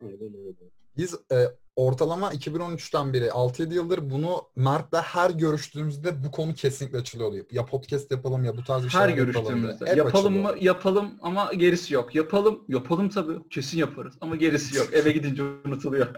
öyle. 0.00 0.54
Biz 0.96 1.14
e, 1.32 1.36
ortalama 1.76 2.32
2013'ten 2.32 3.12
beri 3.12 3.24
6-7 3.26 3.74
yıldır 3.74 4.10
bunu 4.10 4.42
Mert'le 4.56 4.96
her 5.02 5.30
görüştüğümüzde 5.30 6.24
bu 6.24 6.30
konu 6.30 6.54
kesinlikle 6.54 6.98
açılıyordu. 6.98 7.36
Ya 7.50 7.64
podcast 7.64 8.10
yapalım 8.10 8.44
ya 8.44 8.56
bu 8.56 8.64
tarz 8.64 8.84
bir 8.84 8.88
Her 8.88 9.08
şeyler 9.08 9.08
yapalım 9.26 9.34
diye. 9.34 9.54
görüştüğümüzde. 9.54 9.86
Hep 9.86 9.96
yapalım 9.96 10.32
mı? 10.32 10.38
açılıyordu. 10.48 10.64
Yapalım 10.64 11.10
ama 11.22 11.52
gerisi 11.54 11.94
yok. 11.94 12.14
Yapalım. 12.14 12.64
Yapalım 12.68 13.08
tabii. 13.08 13.48
Kesin 13.50 13.78
yaparız. 13.78 14.14
Ama 14.20 14.36
gerisi 14.36 14.76
yok. 14.76 14.88
Eve 14.92 15.12
gidince 15.12 15.42
unutuluyor. 15.42 16.06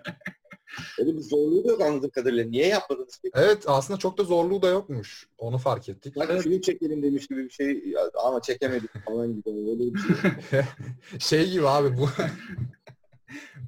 Öyle 0.98 1.16
bir 1.16 1.22
zorluğu 1.22 1.64
da 1.64 1.70
yok 1.72 1.80
anladığım 1.80 2.10
kadarıyla. 2.10 2.44
Niye 2.44 2.66
yapmadınız 2.66 3.20
peki? 3.22 3.32
Evet 3.36 3.64
aslında 3.66 3.98
çok 3.98 4.18
da 4.18 4.24
zorluğu 4.24 4.62
da 4.62 4.68
yokmuş. 4.68 5.26
Onu 5.38 5.58
fark 5.58 5.88
ettik. 5.88 6.16
Bak 6.16 6.28
Evet. 6.30 6.42
film 6.42 6.60
çekelim 6.60 7.02
demiş 7.02 7.26
gibi 7.26 7.44
bir 7.44 7.50
şey 7.50 7.94
ama 8.24 8.42
çekemedik 8.42 8.90
falan 9.06 9.34
gibi 9.34 9.50
öyle 9.70 9.94
bir 9.94 9.98
şey. 9.98 10.60
şey 11.18 11.50
gibi 11.50 11.68
abi 11.68 11.96
bu 11.98 12.08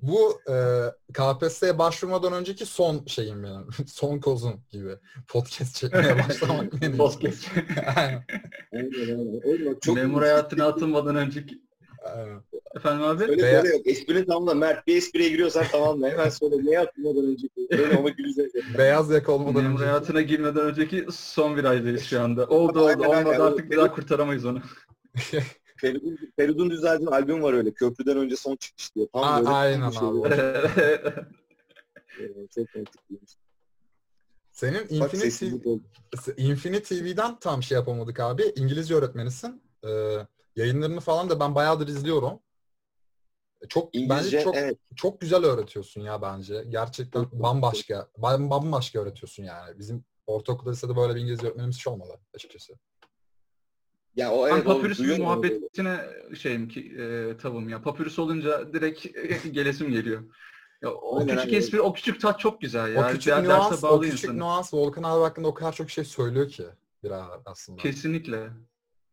bu 0.02 0.40
e, 0.50 0.54
KPSS'ye 1.12 1.78
başvurmadan 1.78 2.32
önceki 2.32 2.66
son 2.66 3.04
şeyim 3.06 3.42
benim. 3.42 3.66
son 3.86 4.18
kozum 4.18 4.60
gibi. 4.70 4.96
Podcast 5.28 5.74
çekmeye 5.76 6.18
başlamak 6.28 6.80
benim. 6.80 6.96
Podcast. 6.96 7.46
Aynen, 7.96 8.24
Aynen 8.72 8.90
aynen. 9.08 9.40
Oğlum 9.44 9.66
bak 9.74 9.82
çok 9.82 9.96
Memur 9.96 10.22
hayatına 10.22 10.66
atılmadan 10.66 11.16
önceki. 11.16 11.58
aynen. 12.14 12.42
Efendim 12.76 13.02
abi? 13.06 13.24
Öyle 13.24 13.42
Veya- 13.42 13.64
yok. 13.64 13.86
Esprini 13.86 14.26
tamamla. 14.26 14.54
Mert 14.54 14.86
bir 14.86 14.96
espriye 14.96 15.28
giriyorsan 15.28 15.64
tamamla. 15.72 16.08
Hemen 16.10 16.28
söyle. 16.28 16.54
Ne 16.64 16.70
yapmadan 16.74 17.24
önceki? 17.24 17.68
Öyle 17.70 17.96
ama 17.98 18.08
güleceğiz. 18.08 18.52
Beyaz 18.78 19.10
yaka 19.10 19.32
olmadan 19.32 19.62
Memur 19.62 19.74
önce. 19.80 19.84
hayatına 19.84 20.20
girmeden 20.22 20.62
önceki 20.62 21.06
son 21.12 21.56
virajdayız 21.56 22.02
şu 22.02 22.20
anda. 22.20 22.46
Oldu 22.46 22.80
oldu. 22.80 22.86
Aynen, 22.88 23.10
aynen. 23.10 23.24
Olmadı 23.26 23.42
artık 23.44 23.70
bir 23.70 23.76
daha 23.76 23.94
kurtaramayız 23.94 24.44
onu. 24.44 24.60
Feridun, 25.80 26.18
Feridun 26.36 26.70
Düzel'in 26.70 27.06
albüm 27.06 27.42
var 27.42 27.52
öyle. 27.52 27.72
Köprüden 27.74 28.16
önce 28.16 28.36
son 28.36 28.56
çıkış 28.56 28.94
diye. 28.96 29.08
Tam 29.12 29.24
A- 29.24 29.38
böyle 29.38 29.48
aynen 29.48 29.90
şey 29.90 30.08
abi. 30.08 30.18
Ee, 32.20 32.46
Çok 32.54 32.74
mantıklıymış. 32.76 33.30
Senin 34.52 35.00
Bak 35.00 35.14
Infinity. 35.14 35.46
Infinity 36.36 36.98
TV'den 36.98 37.38
tam 37.38 37.62
şey 37.62 37.76
yapamadık 37.76 38.20
abi. 38.20 38.52
İngilizce 38.56 38.94
öğretmenisin. 38.94 39.62
Ee, 39.84 40.16
yayınlarını 40.56 41.00
falan 41.00 41.30
da 41.30 41.40
ben 41.40 41.54
bayağıdır 41.54 41.88
izliyorum. 41.88 42.40
Çok 43.68 43.94
İngilizce 43.94 44.16
bence 44.36 44.40
çok 44.44 44.56
evet. 44.56 44.78
çok 44.96 45.20
güzel 45.20 45.44
öğretiyorsun 45.44 46.00
ya 46.00 46.22
bence. 46.22 46.64
Gerçekten 46.68 47.22
Çok- 47.24 47.32
bambaşka. 47.32 48.08
bam- 48.18 48.50
Bambaşka 48.50 49.00
öğretiyorsun 49.00 49.42
yani. 49.42 49.78
Bizim 49.78 50.04
ortaokulda 50.26 50.70
lisede 50.70 50.96
böyle 50.96 51.14
bir 51.14 51.20
İngilizce 51.20 51.46
öğretmenimiz 51.46 51.76
hiç 51.76 51.86
olmadı 51.86 52.20
açıkçası. 52.34 52.72
Ya 54.16 54.32
o 54.32 54.46
Ben 54.46 54.52
evet. 54.52 54.66
böyle. 54.98 55.22
muhabbetine 55.22 56.00
şeyim 56.38 56.68
ki 56.68 56.80
e, 56.98 57.36
tavım 57.36 57.68
ya. 57.68 57.82
Papyrus 57.82 58.18
olunca 58.18 58.72
direkt 58.72 59.06
gelesim 59.52 59.90
geliyor. 59.90 60.22
Ya, 60.82 60.90
o 60.90 61.18
Aynen, 61.18 61.28
küçük 61.28 61.46
aynen. 61.46 61.58
espri, 61.58 61.80
o 61.80 61.92
küçük 61.92 62.20
tat 62.20 62.40
çok 62.40 62.60
güzel 62.60 62.94
ya. 62.94 63.08
o 63.08 63.12
küçük 63.12 63.32
Der- 63.32 63.44
nüans, 63.44 63.70
derse 63.70 63.86
o 63.86 63.90
bağlı 63.90 64.04
küçük 64.04 64.24
insanı. 64.24 64.38
nüans 64.38 64.74
Volkan 64.74 65.02
abi 65.02 65.22
hakkında 65.22 65.48
o 65.48 65.54
kadar 65.54 65.72
çok 65.72 65.90
şey 65.90 66.04
söylüyor 66.04 66.48
ki 66.48 66.64
bir 67.02 67.10
ara 67.10 67.42
aslında. 67.44 67.82
Kesinlikle. 67.82 68.50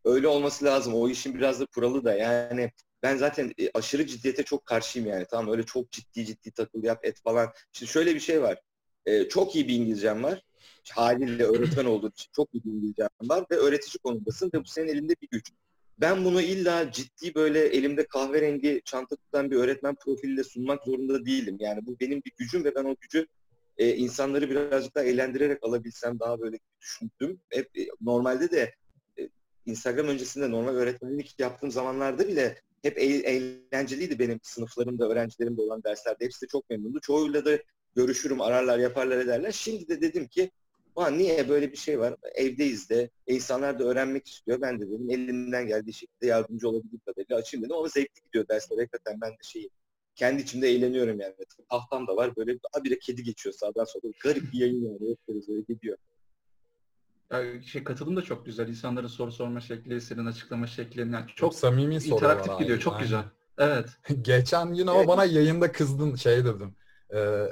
Öyle 0.05 0.27
olması 0.27 0.65
lazım. 0.65 0.93
O 0.93 1.09
işin 1.09 1.35
biraz 1.35 1.59
da 1.59 1.65
kuralı 1.65 2.03
da 2.05 2.13
yani 2.15 2.71
ben 3.03 3.17
zaten 3.17 3.53
e, 3.59 3.69
aşırı 3.73 4.05
ciddiyete 4.07 4.43
çok 4.43 4.65
karşıyım 4.65 5.07
yani. 5.09 5.25
Tamam 5.31 5.51
öyle 5.51 5.63
çok 5.63 5.91
ciddi 5.91 6.25
ciddi 6.25 6.51
takıl 6.51 6.83
yap 6.83 7.05
et 7.05 7.21
falan. 7.23 7.53
Şimdi 7.71 7.91
şöyle 7.91 8.15
bir 8.15 8.19
şey 8.19 8.41
var. 8.41 8.61
E, 9.05 9.29
çok 9.29 9.55
iyi 9.55 9.67
bir 9.67 9.73
İngilizcem 9.73 10.23
var. 10.23 10.41
Haliyle 10.91 11.43
öğretmen 11.43 11.85
olduğun 11.85 12.09
için 12.09 12.29
çok 12.35 12.53
bir 12.53 12.61
İngilizcen 12.65 13.09
var 13.23 13.45
ve 13.51 13.55
öğretici 13.55 13.99
konumdasın 14.03 14.51
ve 14.53 14.59
bu 14.59 14.65
senin 14.65 14.87
elinde 14.87 15.15
bir 15.21 15.27
güç. 15.31 15.51
Ben 15.97 16.25
bunu 16.25 16.41
illa 16.41 16.91
ciddi 16.91 17.35
böyle 17.35 17.59
elimde 17.59 18.05
kahverengi 18.05 18.81
çanta 18.85 19.15
tutan 19.15 19.51
bir 19.51 19.55
öğretmen 19.55 19.95
profiliyle 19.95 20.43
sunmak 20.43 20.83
zorunda 20.83 21.25
değilim. 21.25 21.57
Yani 21.59 21.85
bu 21.85 21.99
benim 21.99 22.21
bir 22.25 22.31
gücüm 22.37 22.63
ve 22.63 22.75
ben 22.75 22.83
o 22.83 22.95
gücü 23.01 23.27
e, 23.77 23.95
insanları 23.95 24.49
birazcık 24.49 24.95
daha 24.95 25.03
eğlendirerek 25.03 25.63
alabilsem 25.63 26.19
daha 26.19 26.39
böyle 26.39 26.59
düşündüm. 26.81 27.39
Hep 27.49 27.77
e, 27.77 27.87
normalde 28.01 28.51
de 28.51 28.75
e, 29.19 29.29
Instagram 29.65 30.07
öncesinde 30.07 30.51
normal 30.51 30.75
öğretmenlik 30.75 31.39
yaptığım 31.39 31.71
zamanlarda 31.71 32.27
bile 32.27 32.61
hep 32.81 32.97
e- 32.97 33.03
eğlenceliydi 33.03 34.19
benim 34.19 34.39
sınıflarımda, 34.43 35.09
öğrencilerimde 35.09 35.61
olan 35.61 35.83
derslerde. 35.83 36.25
Hepsi 36.25 36.41
de 36.41 36.47
çok 36.47 36.69
memnundu. 36.69 36.99
Çoğuyla 36.99 37.45
da 37.45 37.59
görüşürüm, 37.95 38.41
ararlar, 38.41 38.79
yaparlar, 38.79 39.17
ederler. 39.17 39.51
Şimdi 39.51 39.87
de 39.87 40.01
dedim 40.01 40.27
ki 40.27 40.51
Ulan 40.97 41.17
niye 41.17 41.49
böyle 41.49 41.71
bir 41.71 41.77
şey 41.77 41.99
var? 41.99 42.15
Evdeyiz 42.35 42.89
de. 42.89 43.09
E, 43.27 43.35
insanlar 43.35 43.79
da 43.79 43.83
öğrenmek 43.83 44.27
istiyor. 44.27 44.61
Ben 44.61 44.79
de 44.79 44.87
dedim 44.87 45.09
elimden 45.09 45.67
geldiği 45.67 45.93
şekilde 45.93 46.25
yardımcı 46.27 46.69
olabildiğim 46.69 47.01
kadarıyla 47.05 47.37
açayım 47.37 47.65
dedim. 47.65 47.75
Ama 47.75 47.87
zevkli 47.87 48.21
gidiyor 48.23 48.47
dersler. 48.47 48.77
Hakikaten 48.77 49.21
ben 49.21 49.31
de 49.31 49.37
şeyim. 49.41 49.69
Kendi 50.15 50.41
içimde 50.41 50.69
eğleniyorum 50.69 51.19
yani. 51.19 51.33
Tahtam 51.69 52.07
da 52.07 52.15
var. 52.15 52.35
Böyle 52.35 52.59
bir 52.83 52.99
kedi 52.99 53.23
geçiyor 53.23 53.55
sağdan 53.59 53.83
sola. 53.83 54.11
Garip 54.23 54.53
bir 54.53 54.59
yayın 54.59 54.85
yani. 54.85 55.11
Hep 55.11 55.17
böyle, 55.27 55.61
gidiyor. 55.61 55.97
Ya 57.31 57.61
şey 57.61 57.83
katılım 57.83 58.15
da 58.15 58.21
çok 58.21 58.45
güzel. 58.45 58.67
İnsanların 58.67 59.07
soru 59.07 59.31
sorma 59.31 59.59
şekli, 59.59 60.01
senin 60.01 60.25
açıklama 60.25 60.67
şeklin. 60.67 61.13
Yani 61.13 61.27
Çok 61.27 61.37
çok 61.37 61.55
samimi 61.55 61.95
interaktif 61.95 62.59
gidiyor. 62.59 62.79
Çok 62.79 62.93
Aynen. 62.93 63.03
güzel. 63.03 63.23
Evet. 63.57 63.89
Geçen 64.21 64.73
gün 64.73 64.87
ama 64.87 64.99
Evet. 64.99 65.07
bana 65.07 65.25
yayında 65.25 65.71
kızdın 65.71 66.15
şey 66.15 66.45
dedim. 66.45 66.75
Ee? 67.13 67.47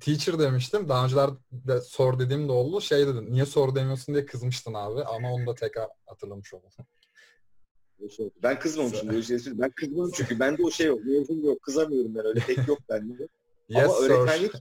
Teacher 0.00 0.38
demiştim. 0.38 0.88
Daha 0.88 1.04
önceler 1.04 1.30
de 1.52 1.80
sor 1.80 2.18
dediğim 2.18 2.48
de 2.48 2.52
oldu. 2.52 2.80
Şey 2.80 3.06
dedim. 3.06 3.26
Niye 3.32 3.46
sor 3.46 3.74
demiyorsun 3.74 4.14
diye 4.14 4.26
kızmıştın 4.26 4.74
abi. 4.74 5.04
Ama 5.04 5.32
onu 5.32 5.46
da 5.46 5.54
tekrar 5.54 5.88
hatırlamış 6.06 6.54
oldum. 6.54 6.70
Şey 8.16 8.26
oldu. 8.26 8.34
Ben 8.42 8.58
kızmamışım 8.58 9.08
böyle 9.08 9.22
şey. 9.22 9.38
Ben 9.46 9.70
kızmam 9.70 10.10
çünkü 10.14 10.40
bende 10.40 10.62
o 10.62 10.70
şey 10.70 10.86
yok. 10.86 11.04
Mevzum 11.04 11.44
yok. 11.44 11.62
Kızamıyorum 11.62 12.14
ben 12.14 12.26
öyle. 12.26 12.40
Tek 12.40 12.68
yok 12.68 12.78
bende. 12.88 13.28
Yes 13.68 13.84
Ama 13.84 13.94
sir. 13.94 14.10
öğretmenlik 14.10 14.52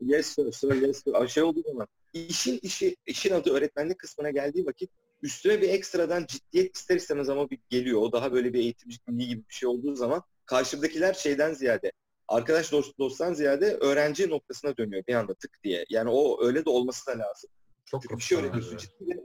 yes 0.00 0.26
sir, 0.26 0.52
sir, 0.52 0.82
yes 0.82 1.02
sir. 1.04 1.14
Ama 1.14 1.28
Şey 1.28 1.42
olduğu 1.42 1.62
zaman 1.62 1.86
işin 2.12 2.58
işi 2.62 2.96
işin 3.06 3.34
adı 3.34 3.50
öğretmenlik 3.50 3.98
kısmına 3.98 4.30
geldiği 4.30 4.66
vakit 4.66 4.90
üstüne 5.22 5.62
bir 5.62 5.68
ekstradan 5.68 6.26
ciddiyet 6.26 6.76
ister 6.76 6.96
istemez 6.96 7.28
ama 7.28 7.50
bir 7.50 7.58
geliyor. 7.68 8.00
O 8.00 8.12
daha 8.12 8.32
böyle 8.32 8.52
bir 8.52 8.58
eğitimci 8.58 8.98
gibi 9.08 9.44
bir 9.48 9.54
şey 9.54 9.68
olduğu 9.68 9.94
zaman 9.94 10.22
karşımdakiler 10.46 11.14
şeyden 11.14 11.54
ziyade 11.54 11.92
arkadaş 12.30 12.72
dost, 12.72 12.98
dosttan 12.98 13.34
ziyade 13.34 13.74
öğrenci 13.80 14.30
noktasına 14.30 14.76
dönüyor 14.76 15.02
bir 15.08 15.14
anda 15.14 15.34
tık 15.34 15.62
diye. 15.64 15.84
Yani 15.90 16.10
o 16.10 16.44
öyle 16.46 16.64
de 16.64 16.70
olması 16.70 17.06
da 17.06 17.10
lazım. 17.18 17.50
Çok 17.84 18.02
Çünkü 18.02 18.16
bir 18.16 18.22
şey 18.22 18.38
abi. 18.38 18.60
Ciddi 18.62 18.90
bir 19.00 19.18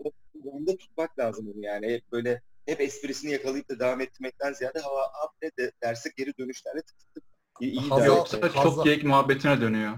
oranda 0.46 0.78
tutmak 0.78 1.20
lazım 1.20 1.48
onu 1.56 1.66
yani. 1.66 1.94
Hep 1.94 2.12
böyle 2.12 2.42
hep 2.66 2.82
esprisini 2.82 3.32
yakalayıp 3.32 3.70
da 3.70 3.80
devam 3.80 4.02
etmekten 4.02 4.54
ziyade 4.54 4.80
hava 4.80 5.02
abi 5.02 5.52
de 5.60 5.72
derse 5.84 6.12
geri 6.18 6.38
dönüşlerle 6.38 6.82
tık 6.82 7.00
tık 7.00 7.14
tık 7.14 7.24
iyi, 7.62 7.72
iyi 7.72 7.90
Hazal- 7.90 8.06
Yoksa 8.08 8.38
Hazal- 8.38 8.64
çok 8.64 8.84
geyik 8.86 9.04
muhabbetine 9.04 9.62
dönüyor. 9.62 9.98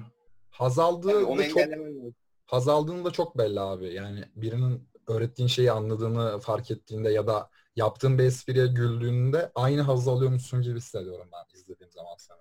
Haz 0.50 0.80
aldığı 0.80 1.10
Yani 1.12 1.26
onu 1.26 1.40
da 1.40 1.48
çok 1.50 1.58
engellemen 1.62 1.98
lazım. 2.00 2.16
haz 2.46 2.68
aldığını 2.68 3.06
da 3.06 3.12
çok 3.12 3.38
belli 3.38 3.60
abi. 3.60 3.94
Yani 3.94 4.24
birinin 4.36 4.90
öğrettiğin 5.08 5.48
şeyi 5.48 5.72
anladığını 5.72 6.40
fark 6.40 6.72
ettiğinde 6.72 7.10
ya 7.10 7.28
da 7.28 7.50
yaptığın 7.76 8.18
bir 8.20 8.24
espriye 8.24 8.68
güldüğünde 8.68 9.52
aynı 9.56 9.82
haz 9.82 10.08
alıyormuşsun 10.08 10.62
gibi 10.62 10.78
hissediyorum 10.78 11.30
ben 11.34 11.58
izlediğim 11.60 11.92
zaman 11.92 12.16
seni. 12.18 12.38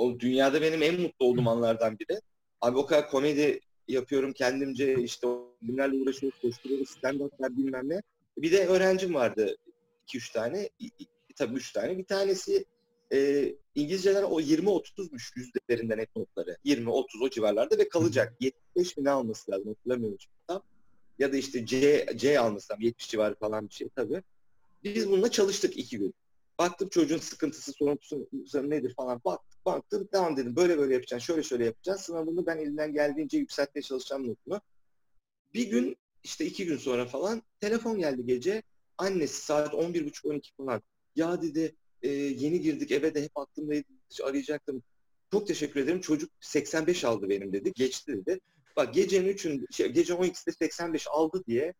O 0.00 0.20
dünyada 0.20 0.62
benim 0.62 0.82
en 0.82 1.00
mutlu 1.00 1.26
olduğum 1.26 1.48
anlardan 1.48 1.98
biri. 1.98 2.20
Abi 2.60 2.78
o 2.78 2.86
kadar 2.86 3.10
komedi 3.10 3.60
yapıyorum 3.88 4.32
kendimce 4.32 4.94
işte 5.02 5.26
o 5.26 5.54
günlerle 5.62 5.96
uğraşıyoruz, 5.96 6.40
koşturuyoruz, 6.40 6.88
stand-up'lar 6.88 7.56
bilmem 7.56 7.88
ne. 7.88 8.02
Bir 8.38 8.52
de 8.52 8.66
öğrencim 8.66 9.14
vardı 9.14 9.56
2-3 10.08 10.32
tane, 10.32 10.70
tabii 11.36 11.54
3 11.54 11.72
tane. 11.72 11.98
Bir 11.98 12.04
tanesi 12.04 12.64
e, 13.12 13.52
İngilizceler 13.74 14.22
o 14.22 14.40
20-30'muş 14.40 15.32
yüzlerinden 15.36 15.98
net 15.98 16.16
notları. 16.16 16.56
20-30 16.64 17.24
o 17.24 17.30
civarlarda 17.30 17.78
ve 17.78 17.88
kalacak. 17.88 18.34
75 18.40 18.96
mi 18.96 19.04
ne 19.04 19.10
alması 19.10 19.50
lazım 19.50 19.68
hatırlamıyorum 19.68 20.18
şimdi 20.20 20.36
tam. 20.46 20.62
Ya 21.18 21.32
da 21.32 21.36
işte 21.36 21.66
C, 21.66 22.06
C 22.16 22.40
alması 22.40 22.72
lazım 22.72 22.84
70 22.84 23.08
civarı 23.08 23.34
falan 23.34 23.68
bir 23.68 23.74
şey 23.74 23.88
tabii. 23.96 24.22
Biz 24.84 25.10
bununla 25.10 25.30
çalıştık 25.30 25.76
iki 25.76 25.98
gün. 25.98 26.14
Baktım 26.58 26.88
çocuğun 26.88 27.18
sıkıntısı, 27.18 27.72
soruntusu 27.72 28.28
nedir 28.54 28.94
falan. 28.94 29.20
Baktık, 29.24 29.49
baktım. 29.66 30.08
Tamam 30.12 30.36
dedim. 30.36 30.56
Böyle 30.56 30.78
böyle 30.78 30.94
yapacaksın. 30.94 31.26
Şöyle 31.26 31.42
şöyle 31.42 31.64
yapacaksın. 31.64 32.04
Sınavını 32.04 32.46
ben 32.46 32.58
elinden 32.58 32.92
geldiğince 32.92 33.38
yükseltmeye 33.38 33.82
çalışacağım 33.82 34.28
notunu. 34.28 34.60
Bir 35.54 35.70
gün 35.70 35.96
işte 36.22 36.46
iki 36.46 36.66
gün 36.66 36.76
sonra 36.76 37.06
falan 37.06 37.42
telefon 37.60 37.98
geldi 37.98 38.26
gece. 38.26 38.62
Annesi 38.98 39.44
saat 39.44 39.74
11.30-12 39.74 40.40
falan. 40.56 40.82
Ya 41.16 41.42
dedi 41.42 41.74
e, 42.02 42.08
yeni 42.12 42.60
girdik 42.60 42.90
eve 42.90 43.14
de 43.14 43.22
hep 43.22 43.38
aklımdaydı. 43.38 43.86
Arayacaktım. 44.24 44.82
Çok 45.32 45.46
teşekkür 45.46 45.80
ederim. 45.80 46.00
Çocuk 46.00 46.30
85 46.40 47.04
aldı 47.04 47.28
benim 47.28 47.52
dedi. 47.52 47.72
Geçti 47.74 48.12
dedi. 48.12 48.40
Bak 48.76 48.94
gecenin 48.94 49.28
üçün, 49.28 49.66
şey, 49.70 49.88
gece 49.88 50.14
12'de 50.14 50.52
85 50.52 51.06
aldı 51.10 51.42
diye 51.46 51.74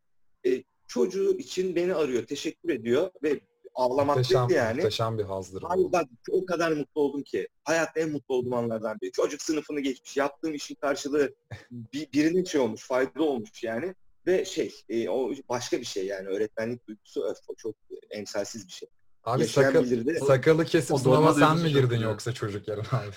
e, 0.45 0.63
çocuğu 0.87 1.37
için 1.37 1.75
beni 1.75 1.93
arıyor. 1.95 2.27
Teşekkür 2.27 2.69
ediyor 2.69 3.11
ve 3.23 3.39
ağlamaktaydı 3.75 4.41
Muhteşem, 4.41 4.65
yani. 4.65 4.75
muhteşem 4.75 5.17
bir 5.17 5.23
hazdır. 5.23 5.63
Abi 5.65 5.91
bak 5.91 6.07
o 6.31 6.45
kadar 6.45 6.71
mutlu 6.71 7.01
oldum 7.01 7.23
ki. 7.23 7.47
Hayatta 7.63 7.99
en 7.99 8.11
mutlu 8.11 8.35
olduğum 8.35 8.55
anlardan 8.55 8.97
biri. 9.01 9.11
Çocuk 9.11 9.41
sınıfını 9.41 9.79
geçmiş. 9.79 10.17
Yaptığım 10.17 10.53
işin 10.53 10.75
karşılığı 10.75 11.35
bir, 11.71 12.11
birinin 12.13 12.43
şey 12.43 12.61
olmuş. 12.61 12.87
Faydalı 12.87 13.25
olmuş 13.25 13.63
yani. 13.63 13.95
Ve 14.27 14.45
şey 14.45 14.73
e, 14.89 15.09
o 15.09 15.31
başka 15.49 15.79
bir 15.79 15.85
şey 15.85 16.05
yani. 16.05 16.27
Öğretmenlik 16.27 16.87
duygusu 16.87 17.23
öf, 17.23 17.37
o 17.47 17.55
çok 17.55 17.75
emsalsiz 18.09 18.67
bir 18.67 18.71
şey. 18.71 18.89
Abi 19.23 19.45
sakal, 19.45 19.85
sakalı 20.27 20.65
kesip 20.65 20.99
sınava 20.99 21.33
sen 21.33 21.57
mi 21.57 21.69
girdin 21.69 21.99
yoksa 21.99 22.33
çocuk 22.33 22.67
yerine 22.67 22.87
abi? 22.91 23.15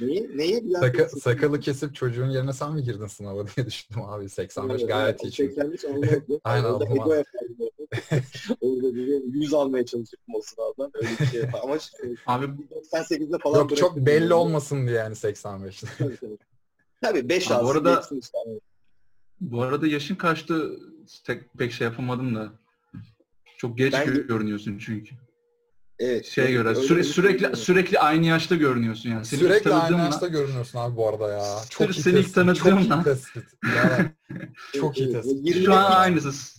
Neyi? 0.00 0.38
Neyi? 0.38 0.64
Bir 0.64 0.72
daha 0.72 0.80
Saka, 0.82 1.08
sakalı 1.08 1.60
kesip 1.60 1.94
çocuğun 1.94 2.30
yerine 2.30 2.52
sen 2.52 2.72
mi 2.72 2.82
girdin 2.82 3.06
sınava 3.06 3.46
diye 3.46 3.66
düşündüm 3.66 4.02
abi. 4.04 4.28
85 4.28 4.80
Evet, 4.80 4.88
gayet 4.88 5.08
evet, 5.08 5.24
iyi 5.24 5.32
çünkü. 5.32 5.54
85 5.54 5.84
olmazdı. 5.84 6.40
Aynen, 6.44 6.64
Orada 6.64 6.84
olmaz. 6.84 7.08
ego. 7.08 7.22
Orada 8.60 8.94
bir 8.94 9.22
100 9.34 9.54
almaya 9.54 9.86
çalışırdım 9.86 10.34
o 10.34 10.40
sınavdan. 10.42 10.90
Öyle 10.94 11.08
bir 11.20 11.26
şey 11.26 11.40
yapar. 11.40 11.60
Ama 11.62 11.78
şey, 11.78 12.14
Abi 12.26 12.44
98'de 12.92 13.38
falan 13.38 13.58
Yok 13.58 13.76
çok 13.76 13.96
belli 13.96 14.22
yani. 14.22 14.34
olmasın 14.34 14.86
diye 14.86 14.96
yani 14.96 15.16
85. 15.16 15.80
Tabii, 15.98 16.16
tabii. 16.16 16.38
Tabii 17.02 17.28
5 17.28 17.50
Abi 17.50 17.88
alsın 17.88 18.18
işte. 18.20 18.38
Evet. 18.48 18.62
bu 19.40 19.62
arada 19.62 19.86
yaşın 19.86 20.14
kaçtı 20.14 20.80
tek, 21.24 21.52
pek 21.54 21.72
şey 21.72 21.84
yapamadım 21.84 22.34
da. 22.34 22.52
Çok 23.58 23.78
geç 23.78 23.92
Ben- 23.92 24.26
görünüyorsun 24.26 24.78
çünkü. 24.78 25.14
Evet. 25.98 26.24
Şeye 26.26 26.50
göre 26.50 26.68
Öyle 26.68 26.80
süre, 26.80 26.98
bir 26.98 27.04
sürekli 27.04 27.38
şey 27.40 27.48
yok. 27.48 27.58
sürekli 27.58 27.98
aynı 27.98 28.26
yaşta 28.26 28.54
görünüyorsun 28.54 29.10
yani. 29.10 29.24
Seni 29.24 29.40
Sürekli 29.40 29.72
aynı 29.72 29.82
tanıdığımla- 29.88 30.04
yaşta 30.04 30.26
görünüyorsun 30.28 30.78
abi 30.78 30.96
bu 30.96 31.08
arada 31.08 31.32
ya. 31.32 31.56
Çok 31.70 31.98
iyi 31.98 32.02
Seni 32.02 32.18
ilk 32.18 32.34
tespit. 32.34 32.56
Çok 32.56 32.66
iyi 32.80 32.88
tanıdığımla- 32.88 33.04
tespit. 33.04 33.44
Ya, 33.76 34.12
çok 34.74 34.98
iyi 34.98 35.10
Evet, 35.14 35.24
tespit. 35.24 35.64
Şu 35.64 35.74
an 35.74 35.90
aynısı. 35.92 36.54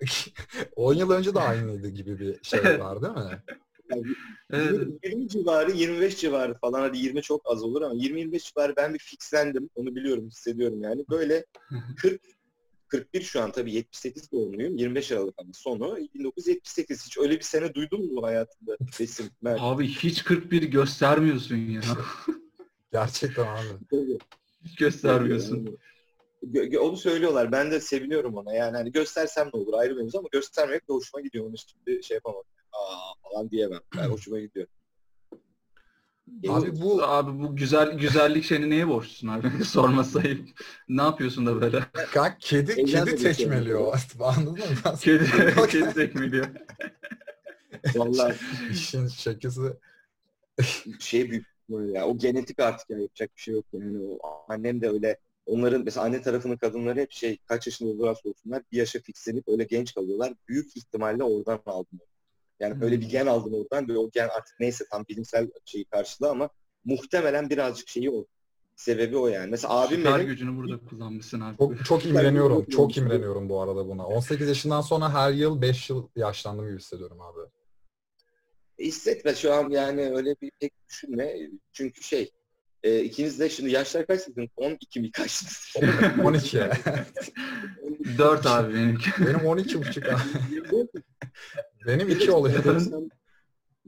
10 0.76 0.94
yıl 0.94 1.10
önce 1.10 1.34
de 1.34 1.40
aynıydı 1.40 1.88
gibi 1.88 2.18
bir 2.18 2.38
şey 2.42 2.60
var 2.80 3.02
değil 3.02 3.14
mi? 3.14 3.42
Evet. 4.52 4.72
20, 4.72 4.98
20 5.04 5.28
civarı, 5.28 5.70
25 5.72 6.16
civarı 6.20 6.54
falan 6.58 6.80
hadi 6.80 6.98
20 6.98 7.22
çok 7.22 7.40
az 7.44 7.62
olur 7.62 7.82
ama 7.82 7.94
20-25 7.94 8.38
civarı 8.54 8.76
ben 8.76 8.94
bir 8.94 8.98
fixlendim. 8.98 9.70
Onu 9.74 9.94
biliyorum, 9.96 10.26
hissediyorum 10.28 10.82
yani. 10.82 11.04
Böyle 11.10 11.44
40 11.96 12.20
41 12.88 13.22
şu 13.22 13.42
an 13.42 13.52
tabii 13.52 13.72
78 13.72 14.32
doğumluyum. 14.32 14.76
25 14.76 15.12
Aralık 15.12 15.34
ama 15.38 15.52
sonu 15.52 15.96
1978. 16.14 17.06
Hiç 17.06 17.18
öyle 17.18 17.36
bir 17.36 17.44
sene 17.44 17.74
duydun 17.74 18.14
mu 18.14 18.22
hayatında 18.22 18.76
resim? 19.00 19.26
Mert? 19.42 19.58
Abi 19.62 19.88
hiç 19.88 20.24
41 20.24 20.62
göstermiyorsun 20.62 21.56
ya. 21.56 21.80
Gerçekten 22.92 23.46
abi. 23.46 23.86
Tabii. 23.90 24.18
Hiç 24.64 24.76
göstermiyorsun. 24.76 25.78
Yani, 26.52 26.78
onu 26.78 26.96
söylüyorlar. 26.96 27.52
Ben 27.52 27.70
de 27.70 27.80
seviniyorum 27.80 28.34
ona. 28.34 28.54
Yani 28.54 28.76
hani 28.76 28.92
göstersem 28.92 29.50
ne 29.54 29.60
olur 29.60 29.74
ayrı 29.74 29.94
mevzu 29.94 30.18
ama 30.18 30.28
göstermek 30.32 30.88
de 30.88 30.92
hoşuma 30.92 31.20
gidiyor. 31.20 31.46
Onu 31.46 31.54
şimdi 31.58 32.02
şey 32.02 32.14
yapamam. 32.14 32.42
Aa 32.72 33.14
falan 33.22 33.50
diyemem. 33.50 33.80
Ben 33.96 34.04
hoşuma 34.10 34.40
gidiyor. 34.40 34.66
Abi 36.48 36.80
bu 36.80 37.02
Abi 37.02 37.42
bu 37.42 37.56
güzel 37.56 37.98
güzellik 37.98 38.44
şeyini 38.44 38.70
neye 38.70 38.88
borçlusun 38.88 39.28
abi? 39.28 39.64
Sorma 39.64 40.04
sayıp. 40.04 40.48
Ne 40.88 41.02
yapıyorsun 41.02 41.46
da 41.46 41.60
böyle? 41.60 41.84
kanka 41.92 42.36
kedi 42.38 42.74
kedi 42.74 43.10
geçiyor. 43.10 43.34
tekmeliyor. 43.34 44.00
Anladın 44.20 44.52
mı? 44.52 44.96
Kedi, 45.00 45.24
kedi 45.68 45.94
tekmeliyor. 45.94 46.46
Vallahi 47.96 48.36
İşin 48.70 49.08
şakası. 49.08 49.80
şey 51.00 51.30
büyük 51.30 51.46
ya. 51.94 52.06
O 52.06 52.18
genetik 52.18 52.60
artık 52.60 52.90
ya 52.90 52.98
yapacak 52.98 53.36
bir 53.36 53.40
şey 53.40 53.54
yok 53.54 53.64
yani. 53.72 53.98
O, 53.98 54.18
annem 54.48 54.80
de 54.80 54.88
öyle 54.88 55.18
onların 55.46 55.84
mesela 55.84 56.06
anne 56.06 56.22
tarafının 56.22 56.56
kadınları 56.56 57.00
hep 57.00 57.12
şey 57.12 57.38
kaç 57.46 57.66
yaşında 57.66 57.90
olursa 57.90 58.28
olsunlar 58.28 58.62
bir 58.72 58.76
yaşa 58.76 59.00
fixlenip 59.00 59.48
öyle 59.48 59.64
genç 59.64 59.94
kalıyorlar. 59.94 60.32
Büyük 60.48 60.76
ihtimalle 60.76 61.22
oradan 61.22 61.60
aldım. 61.66 62.00
Yani 62.60 62.74
Hmm. 62.74 62.82
öyle 62.82 63.00
bir 63.00 63.08
gen 63.08 63.26
aldım 63.26 63.54
oradan 63.54 63.88
ve 63.88 63.98
o 63.98 64.10
gen 64.10 64.28
artık 64.28 64.60
neyse 64.60 64.84
tam 64.90 65.04
bilimsel 65.08 65.50
şeyi 65.64 65.84
karşılığı 65.84 66.30
ama 66.30 66.50
muhtemelen 66.84 67.50
birazcık 67.50 67.88
şeyi 67.88 68.10
o. 68.10 68.26
sebebi 68.76 69.16
o 69.16 69.26
yani. 69.28 69.50
Mesela 69.50 69.74
abim 69.80 69.96
Süper 69.98 70.14
benim 70.14 70.26
gücünü 70.26 70.56
burada 70.56 70.78
kullanmışsın 70.84 71.40
abi. 71.40 71.56
Çok, 71.58 71.84
çok 71.84 72.06
imreniyorum. 72.06 72.64
Çok 72.64 72.96
imreniyorum 72.96 73.48
bu 73.48 73.60
arada 73.60 73.88
buna. 73.88 74.06
18 74.06 74.48
yaşından 74.48 74.80
sonra 74.80 75.12
her 75.12 75.32
yıl 75.32 75.62
5 75.62 75.90
yıl 75.90 76.08
yaşlandım 76.16 76.66
gibi 76.68 76.78
hissediyorum 76.78 77.20
abi. 77.20 77.40
hissetme 78.78 79.34
şu 79.34 79.54
an 79.54 79.70
yani 79.70 80.10
öyle 80.14 80.36
bir 80.42 80.50
pek 80.60 80.72
düşünme. 80.88 81.36
Çünkü 81.72 82.02
şey 82.02 82.30
e, 82.82 83.00
ikiniz 83.00 83.40
de 83.40 83.48
şimdi 83.50 83.70
yaşlar 83.70 84.06
kaç 84.06 84.20
sizin? 84.20 84.50
12 84.56 85.00
mi 85.00 85.10
kaçtınız? 85.10 85.74
12. 86.24 86.60
4 88.18 88.46
abi 88.46 88.74
benimki. 88.74 89.10
Benim 89.26 89.46
12 89.46 89.78
buçuk 89.78 90.04
abi. 90.06 90.20
Benim 91.86 92.08
2 92.08 92.30
oluyor. 92.30 92.64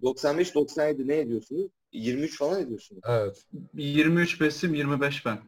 95-97 0.02 1.09
ne 1.09 1.18
ediyorsunuz? 1.18 1.70
23 1.92 2.38
falan 2.38 2.62
ediyorsunuz. 2.62 3.02
Evet. 3.09 3.44
23 3.75 4.40
besim 4.40 4.75
25 4.75 5.26
ben. 5.26 5.38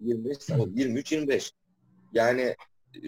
25, 0.00 0.36
23-25. 0.36 1.50
Yani 2.12 2.56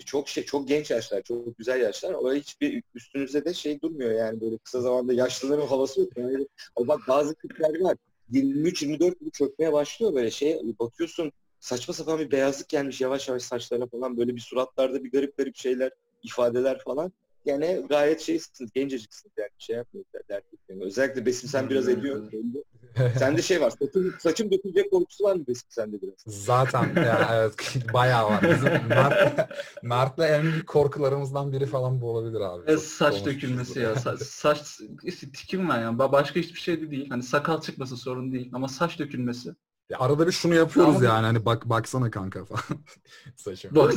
çok 0.04 0.28
şey 0.28 0.44
çok 0.44 0.68
genç 0.68 0.90
yaşlar, 0.90 1.22
çok 1.22 1.58
güzel 1.58 1.80
yaşlar. 1.80 2.14
O 2.14 2.34
hiçbir 2.34 2.82
üstünüzde 2.94 3.44
de 3.44 3.54
şey 3.54 3.80
durmuyor 3.80 4.10
yani 4.10 4.40
böyle 4.40 4.58
kısa 4.58 4.80
zamanda 4.80 5.12
yaşlıların 5.12 5.66
havası 5.66 6.00
yok. 6.00 6.16
Yani, 6.16 6.46
ama 6.76 6.88
bak 6.88 7.00
bazı 7.08 7.34
tipler 7.34 7.80
var. 7.80 7.96
23-24 8.32 9.18
gibi 9.20 9.30
çökmeye 9.30 9.72
başlıyor 9.72 10.14
böyle 10.14 10.30
şey. 10.30 10.60
Bakıyorsun 10.78 11.32
saçma 11.60 11.94
sapan 11.94 12.18
bir 12.18 12.30
beyazlık 12.30 12.68
gelmiş 12.68 13.00
yavaş 13.00 13.28
yavaş 13.28 13.42
saçlarına 13.42 13.86
falan 13.86 14.16
böyle 14.16 14.36
bir 14.36 14.40
suratlarda 14.40 15.04
bir 15.04 15.10
garip 15.10 15.36
garip 15.36 15.56
şeyler, 15.56 15.90
ifadeler 16.22 16.78
falan. 16.78 17.12
Yani 17.44 17.86
gayet 17.88 18.20
şeysiniz, 18.20 18.72
genceciksiniz 18.72 19.32
yani 19.38 19.50
şey 19.58 19.76
yapmıyoruz 19.76 20.10
dert 20.28 20.44
etmeyin. 20.54 20.82
Özellikle 20.82 21.26
Besim 21.26 21.48
sen 21.50 21.70
biraz 21.70 21.88
ediyorsun. 21.88 22.64
Sende 23.18 23.42
şey 23.42 23.60
var, 23.60 23.70
saçım, 23.70 24.14
saçım 24.20 24.50
dökülecek 24.50 24.90
korkusu 24.90 25.24
var 25.24 25.36
mı 25.36 25.46
Besim 25.48 25.70
sende 25.70 26.02
biraz? 26.02 26.14
Zaten 26.26 26.92
ya 26.96 27.28
evet 27.32 27.54
bayağı 27.92 28.24
var. 28.30 28.42
Bizim 28.42 28.88
Mert, 28.88 29.50
Mert'le 29.82 30.18
en 30.18 30.42
büyük 30.42 30.66
korkularımızdan 30.66 31.52
biri 31.52 31.66
falan 31.66 32.00
bu 32.00 32.10
olabilir 32.10 32.40
abi. 32.40 32.70
E, 32.70 32.74
Çok 32.74 32.82
saç 32.84 33.24
dökülmesi 33.24 33.80
ya. 33.80 33.92
Sa- 33.92 34.24
saç 34.24 34.80
işte 35.02 35.32
tikim 35.32 35.68
var 35.68 35.82
yani. 35.82 35.98
Ba- 35.98 36.12
Başka 36.12 36.40
hiçbir 36.40 36.60
şey 36.60 36.80
de 36.80 36.90
değil. 36.90 37.10
Hani 37.10 37.22
sakal 37.22 37.60
çıkması 37.60 37.96
sorun 37.96 38.32
değil 38.32 38.50
ama 38.52 38.68
saç 38.68 38.98
dökülmesi. 38.98 39.54
Ya 39.90 39.98
arada 39.98 40.26
bir 40.26 40.32
şunu 40.32 40.54
yapıyoruz 40.54 40.96
Ama- 40.96 41.04
yani 41.04 41.26
hani 41.26 41.44
bak 41.44 41.68
baksana 41.68 42.10
kanka 42.10 42.44
falan. 42.44 42.62
Saçım. 43.36 43.74
Bak 43.74 43.94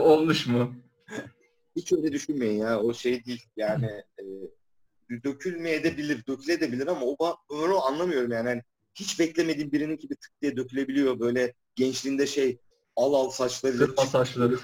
olmuş 0.00 0.46
mu? 0.46 0.74
Hiç 1.76 1.92
öyle 1.92 2.12
düşünmeyin 2.12 2.58
ya. 2.58 2.80
O 2.80 2.94
şey 2.94 3.24
değil. 3.24 3.46
Yani 3.56 3.86
e, 4.18 4.24
dökülmeyebilir, 5.24 6.26
dökülebilir 6.26 6.86
ama 6.86 7.06
o 7.06 7.16
onu 7.48 7.84
anlamıyorum 7.84 8.32
yani. 8.32 8.48
Hani 8.48 8.62
hiç 8.94 9.20
beklemediğim 9.20 9.72
birinin 9.72 9.96
gibi 9.98 10.14
tık 10.16 10.32
diye 10.42 10.56
dökülebiliyor. 10.56 11.20
Böyle 11.20 11.54
gençliğinde 11.74 12.26
şey 12.26 12.58
al 12.96 13.14
al 13.14 13.30
saçlarıyla 13.30 13.86
Sırma 13.86 14.06
saçları. 14.06 14.58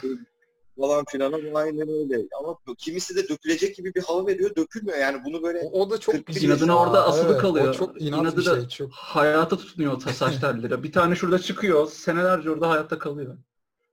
falan 0.81 1.05
filan 1.09 1.33
ama 1.33 1.59
aynen 1.59 1.89
öyle. 1.89 2.27
Ama 2.41 2.59
kimisi 2.79 3.17
de 3.17 3.29
dökülecek 3.29 3.77
gibi 3.77 3.95
bir 3.95 4.03
hava 4.03 4.27
veriyor. 4.27 4.57
Dökülmüyor 4.57 4.99
yani. 4.99 5.25
Bunu 5.25 5.43
böyle 5.43 5.59
O, 5.59 5.81
o 5.81 5.91
da 5.91 5.99
çok 6.01 6.15
bir 6.29 6.41
İnadına 6.43 6.73
ya. 6.73 6.79
orada 6.79 7.07
asılı 7.07 7.33
Evet, 7.33 7.41
kalıyor. 7.41 7.69
O 7.69 7.73
çok 7.73 8.03
inat 8.03 8.21
İnadı 8.21 8.41
bir 8.41 8.47
da- 8.47 8.61
şey. 8.61 8.69
Çok... 8.69 8.91
Hayata 8.93 9.57
tutunuyor 9.57 9.93
o 9.93 9.99
ta- 9.99 10.13
saç 10.13 10.41
telleri. 10.41 10.83
Bir 10.83 10.93
tane 10.93 11.15
şurada 11.17 11.39
çıkıyor. 11.39 11.87
Senelerce 11.91 12.51
orada 12.51 12.71
hayatta 12.71 12.99
kalıyor. 12.99 13.37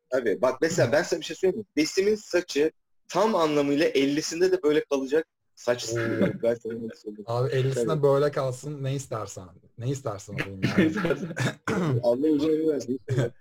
Tabii 0.09 0.41
bak 0.41 0.62
mesela 0.62 0.91
ben 0.91 1.03
sana 1.03 1.19
bir 1.19 1.25
şey 1.25 1.36
söyleyeyim 1.36 1.59
mi? 1.59 1.65
Besim'in 1.75 2.15
saçı 2.15 2.72
tam 3.07 3.35
anlamıyla 3.35 3.89
50'sinde 3.89 4.51
de 4.51 4.63
böyle 4.63 4.83
kalacak 4.83 5.27
saç 5.55 5.83
stili. 5.83 6.22
Bak 6.22 6.43
ben. 6.43 6.57
Abi 7.25 7.50
50'sine 7.50 7.85
Tabii. 7.87 8.03
böyle 8.03 8.31
kalsın 8.31 8.83
ne 8.83 8.96
istersen. 8.96 9.48
Ne 9.77 9.89
istersen 9.89 10.33
olayım 10.39 10.61
yani. 10.63 12.00
Allah 12.03 12.27
uzun 12.27 12.50
ömür 12.50 12.67
versin. 12.74 13.00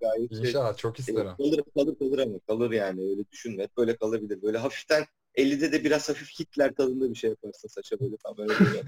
Gayet 0.00 0.30
şey. 0.30 0.40
İnşallah 0.40 0.76
çok 0.76 0.98
isterim. 0.98 1.36
Kalır 1.36 1.62
kalır 1.74 1.98
kalır 1.98 2.18
ama 2.18 2.38
kalır 2.38 2.70
yani 2.70 3.00
öyle 3.10 3.22
düşünme. 3.32 3.62
Hep 3.62 3.76
böyle 3.76 3.96
kalabilir. 3.96 4.42
Böyle 4.42 4.58
hafiften 4.58 5.04
50'de 5.36 5.72
de 5.72 5.84
biraz 5.84 6.08
hafif 6.08 6.40
Hitler 6.40 6.74
tadında 6.74 7.10
bir 7.10 7.14
şey 7.14 7.30
yaparsın 7.30 7.68
saça 7.68 8.00
böyle 8.00 8.16
tam 8.16 8.36
böyle. 8.36 8.54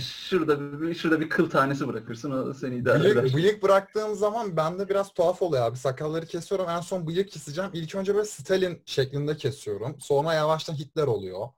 şurada 0.00 0.80
bir, 0.80 0.94
şurada 0.94 1.20
bir 1.20 1.28
kıl 1.28 1.50
tanesi 1.50 1.88
bırakırsın 1.88 2.30
o 2.30 2.54
seni 2.54 2.76
idare 2.76 3.08
eder. 3.08 3.22
Bıyık, 3.22 3.36
bıyık 3.36 3.62
bıraktığım 3.62 4.14
zaman 4.14 4.56
bende 4.56 4.88
biraz 4.88 5.14
tuhaf 5.14 5.42
oluyor 5.42 5.64
abi. 5.64 5.76
Sakalları 5.76 6.26
kesiyorum. 6.26 6.68
En 6.68 6.80
son 6.80 7.06
bıyık 7.06 7.30
keseceğim. 7.30 7.70
İlk 7.74 7.94
önce 7.94 8.14
böyle 8.14 8.26
Stalin 8.26 8.82
şeklinde 8.86 9.36
kesiyorum. 9.36 9.96
Sonra 10.00 10.34
yavaştan 10.34 10.74
Hitler 10.74 11.06
oluyor. 11.06 11.48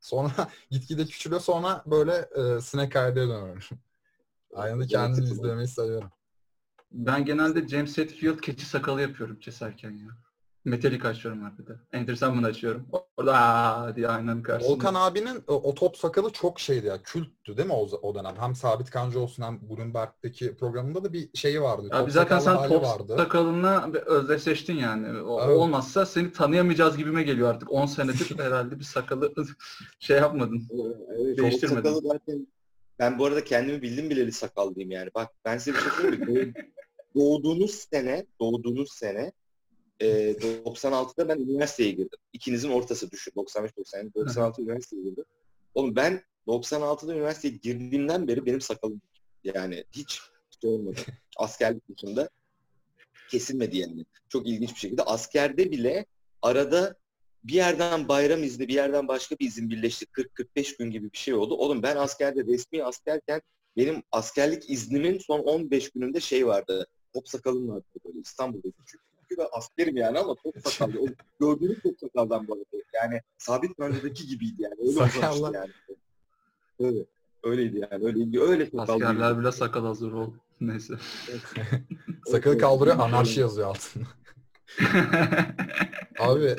Sonra 0.00 0.32
gitgide 0.70 1.06
küçülüyor. 1.06 1.40
Sonra 1.40 1.82
böyle 1.86 2.28
e, 2.36 2.60
sinek 2.60 2.96
aileye 2.96 3.26
dönüyorum. 3.26 3.62
Aynada 4.54 4.98
Mantıklı. 4.98 5.34
izlemeyi 5.34 5.68
seviyorum. 5.68 6.10
Ben 6.92 7.24
genelde 7.24 7.68
James 7.68 7.98
Hetfield 7.98 8.38
keçi 8.38 8.66
sakalı 8.66 9.00
yapıyorum 9.02 9.38
keserken 9.38 9.90
ya. 9.90 10.08
Metalik 10.64 11.04
açıyorum 11.04 11.44
arkada. 11.44 11.80
Enteresan 11.92 12.38
bunu 12.38 12.46
açıyorum. 12.46 12.86
Orada 13.16 13.34
aa 13.36 13.96
diye 13.96 14.08
aynanın 14.08 14.42
karşısında. 14.42 14.74
Volkan 14.74 14.94
abinin 14.94 15.44
o, 15.46 15.54
o 15.54 15.74
top 15.74 15.96
sakalı 15.96 16.30
çok 16.30 16.60
şeydi 16.60 16.86
ya. 16.86 17.02
Külttü 17.02 17.56
değil 17.56 17.68
mi 17.68 17.74
o, 17.74 17.88
o 18.02 18.14
dönem? 18.14 18.34
Hem 18.38 18.54
Sabit 18.54 18.90
Kancı 18.90 19.20
olsun 19.20 19.42
hem 19.42 19.60
Bloomberg'deki 19.70 20.56
programında 20.56 21.04
da 21.04 21.12
bir 21.12 21.28
şeyi 21.34 21.62
vardı. 21.62 21.88
Abi 21.92 22.00
top 22.04 22.10
zaten 22.10 22.38
sen 22.38 22.68
top 22.68 22.84
vardı. 22.84 23.14
sakalınla 23.16 23.90
bir 23.94 23.98
özdeşleştin 23.98 24.76
yani. 24.76 25.20
O, 25.22 25.40
Evet. 25.44 25.56
Olmazsa 25.56 26.06
seni 26.06 26.32
tanıyamayacağız 26.32 26.96
gibime 26.96 27.22
geliyor 27.22 27.50
artık. 27.50 27.72
10 27.72 27.86
senedir 27.86 28.38
herhalde 28.38 28.78
bir 28.78 28.84
sakalı 28.84 29.34
şey 30.00 30.16
yapmadın. 30.16 30.68
Evet, 31.08 31.38
o 31.38 31.42
Değiştirmedim. 31.42 31.84
sakalı 31.94 32.00
zaten 32.02 32.46
ben 32.98 33.18
bu 33.18 33.24
arada 33.26 33.44
kendimi 33.44 33.82
bildim 33.82 34.10
bileli 34.10 34.32
sakallıyım 34.32 34.90
yani. 34.90 35.10
Bak 35.14 35.28
ben 35.44 35.58
size 35.58 35.76
bir 35.76 35.82
şey 35.82 35.90
söyleyeyim 35.90 36.54
Doğduğunuz 37.14 37.70
sene, 37.70 38.26
doğduğunuz 38.40 38.92
sene 38.92 39.32
e, 40.02 40.32
96'da 40.64 41.28
ben 41.28 41.38
üniversiteye 41.38 41.90
girdim. 41.90 42.18
İkinizin 42.32 42.70
ortası 42.70 43.10
düşün. 43.10 43.32
95-90 43.36 44.14
96 44.14 44.62
üniversiteye 44.62 45.02
girdim. 45.02 45.24
Oğlum 45.74 45.96
ben 45.96 46.22
96'da 46.46 47.14
üniversiteye 47.14 47.54
girdiğimden 47.62 48.28
beri 48.28 48.46
benim 48.46 48.60
sakalım 48.60 49.00
yani 49.44 49.84
hiç 49.92 50.20
şey 50.60 50.70
olmadı. 50.70 51.00
Askerlik 51.36 51.82
dışında 51.88 52.28
kesilmedi 53.30 53.78
yani. 53.78 54.04
Çok 54.28 54.48
ilginç 54.48 54.74
bir 54.74 54.80
şekilde. 54.80 55.02
Askerde 55.02 55.70
bile 55.70 56.06
arada 56.42 56.96
bir 57.44 57.54
yerden 57.54 58.08
bayram 58.08 58.42
izni, 58.42 58.68
bir 58.68 58.74
yerden 58.74 59.08
başka 59.08 59.38
bir 59.38 59.46
izin 59.46 59.70
birleşti. 59.70 60.06
40-45 60.56 60.78
gün 60.78 60.90
gibi 60.90 61.12
bir 61.12 61.18
şey 61.18 61.34
oldu. 61.34 61.54
Oğlum 61.54 61.82
ben 61.82 61.96
askerde 61.96 62.44
resmi 62.44 62.84
askerken 62.84 63.42
benim 63.76 64.02
askerlik 64.12 64.70
iznimin 64.70 65.18
son 65.18 65.40
15 65.40 65.90
gününde 65.90 66.20
şey 66.20 66.46
vardı. 66.46 66.86
Top 67.12 67.28
sakalım 67.28 67.68
vardı 67.68 67.84
böyle 68.04 68.20
İstanbul'da 68.20 68.70
küçük. 68.70 69.11
Çünkü 69.32 69.42
ben 69.42 69.58
askerim 69.58 69.96
yani 69.96 70.18
ama 70.18 70.34
top 70.34 70.54
sakallı. 70.64 71.00
O 71.00 71.06
gördüğünüz 71.40 71.82
top 71.82 71.98
sakaldan 72.00 72.48
bu 72.48 72.52
arada. 72.54 72.64
Yani 72.94 73.20
sabit 73.38 73.78
bölgedeki 73.78 74.26
gibiydi 74.26 74.62
yani. 74.62 74.74
Öyle 74.80 74.92
Sakallı. 74.92 75.34
uzamıştı 75.34 75.58
yani. 75.58 75.72
Öyle. 76.80 77.04
Öyleydi 77.44 77.88
yani. 77.92 78.04
Öyleydi. 78.04 78.40
Öyle 78.40 78.66
sakallıydı. 78.66 79.06
Askerler 79.06 79.38
bile 79.38 79.52
sakal 79.52 79.84
hazır 79.84 80.12
ol. 80.12 80.32
Neyse. 80.60 80.94
Sakalı 82.26 82.58
kaldırıyor 82.58 82.98
anarşi 82.98 83.40
yazıyor 83.40 83.68
altında. 83.68 84.08
Abi 86.18 86.56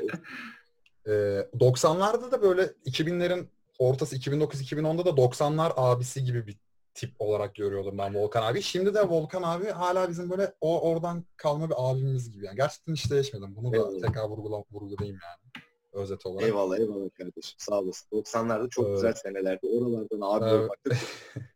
e, 1.06 1.12
90'larda 1.60 2.32
da 2.32 2.42
böyle 2.42 2.64
2000'lerin 2.86 3.46
ortası 3.80 4.16
2009-2010'da 4.18 5.06
da 5.06 5.10
90'lar 5.10 5.74
abisi 5.76 6.24
gibi 6.24 6.48
bir 6.48 6.58
tip 6.94 7.12
olarak 7.20 7.56
görüyordum 7.56 7.98
ben 7.98 8.16
Volkan 8.16 8.44
abi. 8.44 8.62
Şimdi 8.62 8.94
de 8.94 9.10
Volkan 9.10 9.44
abi 9.44 9.66
hala 9.70 10.10
bizim 10.10 10.30
böyle 10.30 10.54
o 10.62 10.82
oradan 10.92 11.26
kalma 11.38 11.70
bir 11.70 11.76
abimiz 11.78 12.32
gibi. 12.32 12.46
Yani 12.46 12.56
gerçekten 12.56 12.94
hiç 12.94 13.12
değişmedim. 13.12 13.56
Bunu 13.56 13.72
da 13.72 13.78
Eyvallah. 13.78 14.02
tekrar 14.08 14.24
vurgula, 14.30 14.64
vurgulayayım 14.72 15.20
yani. 15.24 15.64
Özet 15.94 16.26
olarak. 16.26 16.44
Eyvallah 16.48 16.78
eyvallah 16.80 17.10
kardeşim. 17.18 17.56
Sağ 17.58 17.80
olasın. 17.80 18.08
90'larda 18.12 18.70
çok 18.70 18.86
Evet. 18.88 18.96
güzel 18.96 19.14
senelerdi. 19.14 19.68
Oralardan 19.68 20.22
abi 20.22 20.46
Evet. 20.50 20.62
olmak 20.62 20.86
da 20.86 20.96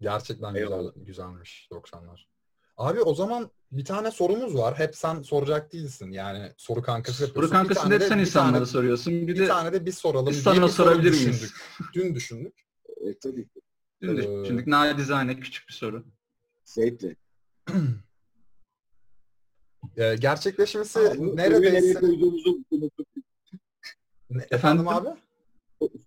Gerçekten 0.00 0.54
güzel, 0.54 0.92
güzelmiş 0.96 1.68
90'lar. 1.72 2.24
Abi 2.76 3.00
o 3.02 3.14
zaman 3.14 3.50
bir 3.72 3.84
tane 3.84 4.10
sorumuz 4.10 4.56
var. 4.56 4.78
Hep 4.78 4.96
sen 4.96 5.22
soracak 5.22 5.72
değilsin. 5.72 6.10
Yani 6.10 6.52
soru 6.56 6.82
kankası 6.82 7.18
Soru 7.18 7.26
yapıyorsun. 7.28 7.52
kankası 7.52 7.80
bir 7.80 7.82
tane 7.90 7.94
hep 7.94 8.02
sen 8.08 8.18
insanlara 8.18 8.66
soruyorsun. 8.66 9.12
Bir 9.12 9.26
bir 9.28 9.38
de 9.38 9.46
tane 9.48 9.72
de 9.72 9.86
biz 9.86 9.98
soralım. 9.98 10.26
biz 10.30 10.42
sana 10.42 10.54
soru 10.54 10.68
sorabilir 10.68 11.10
miyiz? 11.10 11.26
düşündük. 11.26 11.50
Dün 11.94 12.14
düşündük. 12.14 12.54
e, 13.00 13.18
tabii 13.18 13.48
ki. 13.48 13.60
Dün 14.08 14.16
Ee, 14.16 14.44
düşündük. 14.44 14.66
Nacizane 14.66 15.40
küçük 15.40 15.68
bir 15.68 15.72
soru. 15.74 16.04
Zevkle. 16.64 17.16
Ee, 19.96 20.14
gerçekleşmesi 20.20 20.98
nereye 20.98 21.36
neredeyse... 21.36 22.00
koyduğumuzu 22.00 22.58
unuttuk. 22.70 23.06
Efendim 24.50 24.88
abi? 24.88 25.08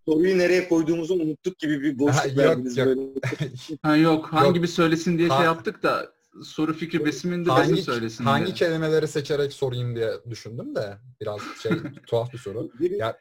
Soruyu 0.06 0.38
nereye 0.38 0.70
koyduğumuzu 0.70 1.14
unuttuk 1.14 1.60
gibi 1.60 1.82
bir 1.82 1.92
Ha, 1.94 2.00
boşluk 2.00 2.26
yok, 2.26 2.38
verdiniz 2.38 2.78
yok. 2.78 2.88
böyle. 2.88 3.02
Ha 3.82 3.96
yok 3.98 4.26
hangi 4.34 4.48
Yok. 4.58 4.64
bir 4.64 4.68
söylesin 4.68 5.18
diye 5.18 5.28
Ha- 5.28 5.38
şey 5.38 5.46
yaptık 5.46 5.84
da 5.84 6.14
soru 6.44 6.74
fikri 6.74 7.06
besiminde 7.06 7.50
besim 7.50 7.56
hangi, 7.64 7.82
söylesin 7.82 8.24
hangi 8.24 8.46
diye. 8.46 8.56
kelimeleri 8.56 9.08
seçerek 9.08 9.54
sorayım 9.54 9.96
diye 9.96 10.12
düşündüm 10.30 10.76
de 10.76 10.98
biraz 11.22 11.42
şey 11.64 11.72
tuhaf 12.08 12.34
bir 12.34 12.38
soru. 12.38 12.72
Ya- 12.80 13.20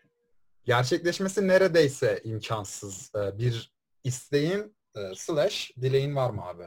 Gerçekleşmesi 0.64 1.48
neredeyse 1.48 2.20
imkansız. 2.24 3.10
Ee, 3.16 3.38
bir 3.38 3.72
isteğin 4.06 4.76
e, 4.96 5.00
slash 5.14 5.72
dileğin 5.80 6.16
var 6.16 6.30
mı 6.30 6.42
abi? 6.44 6.64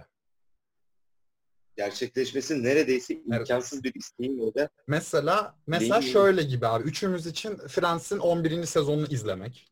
gerçekleşmesi 1.77 2.63
neredeyse 2.63 3.13
Evet. 3.13 3.39
imkansız 3.39 3.83
bir 3.83 3.95
isteğim 3.95 4.39
ya 4.39 4.53
da 4.55 4.69
Mesela 4.87 5.55
mesela 5.67 6.01
Değil. 6.01 6.13
şöyle 6.13 6.43
gibi 6.43 6.67
abi. 6.67 6.83
Üçümüz 6.83 7.27
için 7.27 7.57
Friends'in 7.57 8.17
11. 8.17 8.65
sezonunu 8.65 9.07
izlemek. 9.09 9.71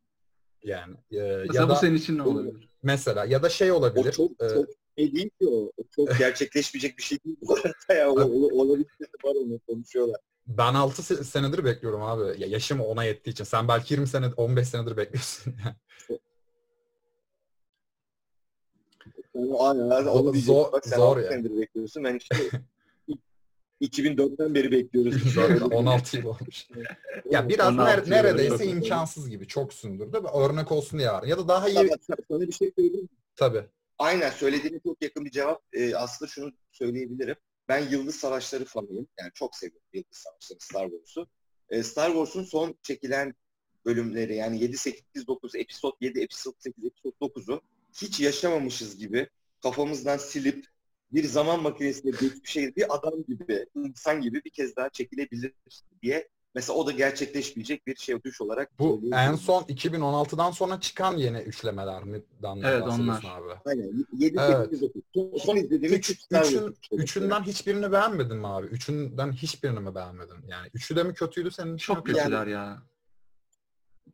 Yani 0.63 0.93
e, 1.11 1.17
Mesela 1.17 1.53
ya 1.53 1.65
bu 1.65 1.69
da 1.69 1.75
senin 1.75 1.95
için 1.95 2.17
ne 2.17 2.21
olabilir? 2.21 2.69
mesela 2.83 3.25
ya 3.25 3.43
da 3.43 3.49
şey 3.49 3.71
o 3.71 3.75
olabilir. 3.75 4.11
çok 4.11 4.31
e, 4.43 4.49
çok 4.49 4.67
şey 4.97 5.13
değil 5.13 5.29
ki 5.29 5.47
o. 5.47 5.71
O 5.77 5.83
çok 5.95 6.09
gerçekleşmeyecek 6.19 6.97
bir 6.97 7.03
şey 7.03 7.17
değil 7.25 7.37
bu 7.41 7.55
arada 7.55 7.93
ya. 7.93 8.09
O, 8.11 8.19
o, 8.21 8.61
olabilir 8.61 8.87
var 9.23 9.35
onu 9.35 9.59
konuşuyorlar. 9.59 10.21
ben 10.47 10.73
6 10.73 11.03
senedir 11.25 11.65
bekliyorum 11.65 12.01
abi. 12.03 12.41
Ya 12.41 12.47
yaşım 12.47 12.81
ona 12.81 13.03
yettiği 13.03 13.33
için. 13.33 13.43
Sen 13.43 13.67
belki 13.67 13.93
20 13.93 14.07
sene 14.07 14.27
15 14.37 14.67
senedir 14.67 14.97
bekliyorsun. 14.97 15.55
Onu, 19.37 19.63
aynen, 19.63 20.03
Zor- 20.03 20.19
onu 20.19 20.33
zor- 20.35 20.71
Bak 20.71 20.85
sen 20.87 20.97
zor 20.97 21.17
ya. 21.17 21.29
senedir 21.29 21.57
bekliyorsun. 21.57 22.03
Ben 22.03 22.15
işte 22.15 22.35
2004'ten 23.81 24.55
beri 24.55 24.71
bekliyoruz. 24.71 25.15
Zaten 25.35 25.59
16 25.59 26.17
yıl 26.17 26.25
olmuş. 26.25 26.67
Ya 27.31 27.49
biraz 27.49 27.73
16 27.73 27.91
ner- 27.91 28.03
yıl 28.03 28.09
neredeyse 28.09 28.53
oldu. 28.55 28.63
imkansız 28.63 29.29
gibi. 29.29 29.47
Çok 29.47 29.73
sündürdü. 29.73 30.17
Örnek 30.33 30.71
olsun 30.71 30.97
var. 30.99 31.23
Ya 31.23 31.37
da 31.37 31.47
daha 31.47 31.69
iyi 31.69 31.75
Sana, 31.75 32.17
sana 32.31 32.41
bir 32.41 32.51
şey 32.51 32.71
söyleyeyim 32.75 33.01
mi? 33.03 33.09
tabii. 33.35 33.63
Aynen 33.99 34.29
söylediğine 34.29 34.79
çok 34.79 35.03
yakın 35.03 35.25
bir 35.25 35.31
cevap. 35.31 35.61
Ee, 35.73 35.95
aslında 35.95 36.29
şunu 36.31 36.51
söyleyebilirim. 36.71 37.35
Ben 37.69 37.89
Yıldız 37.89 38.15
Savaşları 38.15 38.65
fanıyım. 38.65 39.07
Yani 39.19 39.31
çok 39.33 39.55
seviyorum 39.55 39.87
Yıldız 39.93 40.17
Savaşları, 40.17 40.59
Star 40.59 40.89
Wars'u. 40.89 41.27
Ee, 41.69 41.83
Star 41.83 42.07
Wars'un 42.07 42.43
son 42.43 42.75
çekilen 42.83 43.33
bölümleri 43.85 44.35
yani 44.35 44.61
7, 44.63 44.77
8, 44.77 45.27
9, 45.27 45.55
episod 45.55 45.91
7, 46.01 46.19
episod 46.21 46.53
8, 46.59 46.85
episod 46.85 47.11
9'u 47.21 47.61
hiç 48.01 48.19
yaşamamışız 48.19 48.97
gibi 48.97 49.29
kafamızdan 49.63 50.17
silip 50.17 50.65
bir 51.11 51.23
zaman 51.23 51.61
makinesine 51.61 52.11
geçmişe 52.11 52.75
bir 52.75 52.95
adam 52.95 53.23
gibi, 53.27 53.65
insan 53.75 54.21
gibi 54.21 54.41
bir 54.45 54.49
kez 54.49 54.75
daha 54.75 54.89
çekilebilir 54.89 55.53
diye 56.01 56.27
mesela 56.55 56.77
o 56.77 56.87
da 56.87 56.91
gerçekleşmeyecek 56.91 57.87
bir 57.87 57.95
şey 57.95 58.23
düş 58.23 58.41
olarak 58.41 58.79
Bu 58.79 59.01
en 59.13 59.35
son 59.35 59.63
2016'dan 59.63 60.51
sonra 60.51 60.79
çıkan 60.79 61.17
yeni 61.17 61.37
üçlemeler 61.37 62.03
mi? 62.03 62.21
Dan 62.41 62.61
Evet, 62.63 62.83
onlar. 62.83 63.23
abi. 63.27 63.53
Aynen. 63.65 64.05
7, 64.17 64.37
Evet. 64.39 64.69
8, 64.69 64.81
9. 65.15 65.41
Son, 65.43 65.55
izlediğimiz 65.55 65.99
Üç, 65.99 66.09
üçün, 66.31 66.75
üçünden 66.91 67.41
hiçbirini 67.41 67.91
beğenmedin 67.91 68.37
mi 68.37 68.47
abi? 68.47 68.67
Üçünden 68.67 69.31
hiçbirini 69.31 69.79
mi 69.79 69.95
beğenmedin? 69.95 70.37
Yani 70.47 70.69
üçü 70.73 70.95
de 70.95 71.03
mi 71.03 71.13
kötüydü 71.13 71.51
senin 71.51 71.75
için? 71.75 71.93
Çok 71.93 72.05
kötüler 72.05 72.47
ya. 72.47 72.83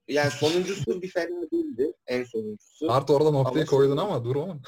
Yani 0.07 0.31
sonuncusu 0.31 1.01
bir 1.01 1.09
fena 1.09 1.51
değildi. 1.51 1.92
En 2.07 2.23
sonuncusu. 2.23 2.85
Mert 2.87 3.09
orada 3.09 3.31
noktayı 3.31 3.63
Ama- 3.63 3.69
koydun 3.69 3.97
ama 3.97 4.23
dur 4.25 4.35
oğlum. 4.35 4.61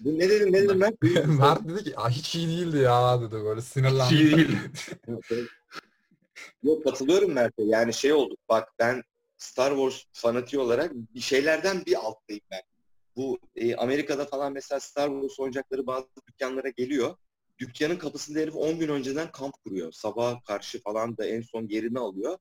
Bu 0.00 0.18
ne 0.18 0.28
dedim 0.30 0.52
ne 0.52 0.62
dedim 0.62 0.80
ben? 0.80 0.96
Mert 1.38 1.68
dedi 1.68 1.84
ki 1.84 1.98
"Aa, 1.98 2.10
hiç 2.10 2.34
iyi 2.34 2.48
değildi 2.48 2.76
ya 2.78 3.20
dedi 3.22 3.34
böyle 3.44 3.60
sinirlendi. 3.62 4.14
Hiç 4.14 4.20
iyi 4.20 4.36
değil. 4.36 4.58
Yok 6.62 6.84
katılıyorum 6.84 7.32
Mert'e. 7.32 7.62
Yani 7.62 7.94
şey 7.94 8.12
oldu. 8.12 8.36
Bak 8.48 8.68
ben 8.78 9.02
Star 9.36 9.70
Wars 9.70 10.02
fanatiği 10.12 10.62
olarak 10.62 10.92
bir 10.94 11.20
şeylerden 11.20 11.86
bir 11.86 11.94
alttayım 11.96 12.42
ben. 12.50 12.62
Bu 13.16 13.38
e, 13.56 13.76
Amerika'da 13.76 14.24
falan 14.24 14.52
mesela 14.52 14.80
Star 14.80 15.08
Wars 15.08 15.40
oyuncakları 15.40 15.86
bazı 15.86 16.06
dükkanlara 16.28 16.68
geliyor. 16.68 17.16
Dükkanın 17.58 17.96
kapısında 17.96 18.38
herif 18.38 18.56
10 18.56 18.78
gün 18.78 18.88
önceden 18.88 19.32
kamp 19.32 19.54
kuruyor. 19.64 19.92
Sabah 19.92 20.44
karşı 20.44 20.82
falan 20.82 21.16
da 21.16 21.26
en 21.26 21.42
son 21.42 21.66
yerini 21.68 21.98
alıyor. 21.98 22.38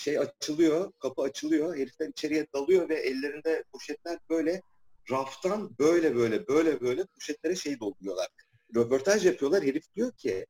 Şey 0.00 0.18
açılıyor, 0.18 0.92
kapı 0.98 1.22
açılıyor. 1.22 1.76
Herifler 1.76 2.08
içeriye 2.08 2.46
dalıyor 2.54 2.88
ve 2.88 2.94
ellerinde 2.94 3.64
poşetler 3.72 4.18
böyle 4.30 4.62
raftan 5.10 5.78
böyle 5.78 6.14
böyle 6.14 6.48
böyle 6.48 6.80
böyle 6.80 7.04
poşetlere 7.04 7.56
şey 7.56 7.80
dolduruyorlar. 7.80 8.28
Röportaj 8.76 9.26
yapıyorlar. 9.26 9.62
Herif 9.62 9.94
diyor 9.94 10.12
ki 10.12 10.46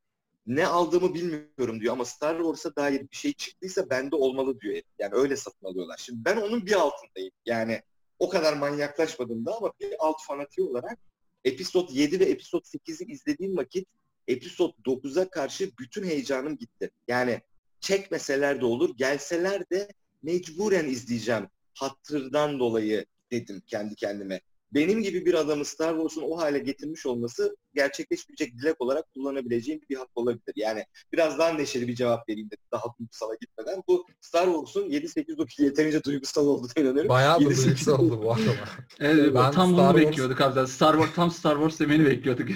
ne 0.47 0.67
aldığımı 0.67 1.13
bilmiyorum 1.13 1.81
diyor 1.81 1.93
ama 1.93 2.05
Star 2.05 2.37
Wars'a 2.37 2.75
dair 2.75 3.01
bir 3.01 3.15
şey 3.15 3.33
çıktıysa 3.33 3.89
bende 3.89 4.15
olmalı 4.15 4.61
diyor. 4.61 4.73
herif. 4.73 4.85
Yani 4.99 5.15
öyle 5.15 5.37
satın 5.37 5.65
alıyorlar. 5.65 5.97
Şimdi 5.97 6.25
ben 6.25 6.37
onun 6.37 6.65
bir 6.65 6.73
altındayım. 6.73 7.31
Yani 7.45 7.81
o 8.19 8.29
kadar 8.29 8.53
manyaklaşmadım 8.53 9.45
da 9.45 9.57
ama 9.57 9.73
bir 9.79 9.95
alt 9.99 10.23
fanatiği 10.27 10.67
olarak 10.67 10.99
Episod 11.43 11.89
7 11.91 12.19
ve 12.19 12.25
Episod 12.25 12.61
8'i 12.61 13.11
izlediğim 13.11 13.57
vakit 13.57 13.87
Episod 14.27 14.71
9'a 14.85 15.29
karşı 15.29 15.71
bütün 15.79 16.03
heyecanım 16.03 16.57
gitti. 16.57 16.91
Yani 17.07 17.41
çekmeseler 17.81 18.61
de 18.61 18.65
olur, 18.65 18.89
gelseler 18.97 19.69
de 19.71 19.87
mecburen 20.23 20.85
izleyeceğim. 20.85 21.47
Hatırdan 21.73 22.59
dolayı 22.59 23.05
dedim 23.31 23.61
kendi 23.67 23.95
kendime. 23.95 24.41
Benim 24.73 25.03
gibi 25.03 25.25
bir 25.25 25.33
adamı 25.33 25.65
Star 25.65 25.95
Wars'un 25.95 26.21
o 26.21 26.37
hale 26.37 26.59
getirmiş 26.59 27.05
olması 27.05 27.55
gerçekleşmeyecek 27.75 28.53
dilek 28.57 28.81
olarak 28.81 29.13
kullanabileceğim 29.13 29.81
bir 29.89 29.95
hak 29.95 30.07
olabilir. 30.15 30.53
Yani 30.55 30.85
biraz 31.13 31.39
daha 31.39 31.49
neşeli 31.49 31.87
bir 31.87 31.95
cevap 31.95 32.29
vereyim 32.29 32.47
dedim 32.47 32.63
daha 32.71 32.83
duygusala 32.99 33.35
gitmeden. 33.41 33.83
Bu 33.87 34.05
Star 34.21 34.45
Wars'un 34.45 34.89
7-8-9 34.89 35.63
yeterince 35.63 36.03
duygusal 36.03 36.47
olduğuna 36.47 36.71
inanıyorum. 36.77 37.09
Bayağı 37.09 37.39
da 37.39 37.45
duygusal 37.45 37.99
oldu 37.99 38.21
bu 38.23 38.31
arada. 38.31 38.43
Evet, 38.99 39.35
Ben 39.35 39.51
tam 39.51 39.73
Star 39.73 39.93
bunu 39.93 40.01
Wars- 40.03 40.09
bekliyorduk 40.09 40.41
abi. 40.41 40.67
Star 40.67 40.93
Wars, 40.93 41.15
tam 41.15 41.31
Star 41.31 41.53
Wars 41.55 41.79
demeni 41.79 42.05
bekliyorduk. 42.05 42.47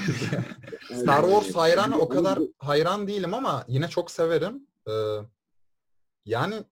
Star 1.02 1.22
Wars 1.24 1.56
hayranı 1.56 2.00
o 2.00 2.10
kadar 2.10 2.40
hayran 2.58 3.08
değilim 3.08 3.34
ama 3.34 3.66
yine 3.68 3.88
çok 3.88 4.12
severim. 4.12 4.68
Ee, 4.90 5.18
yani 6.26 6.64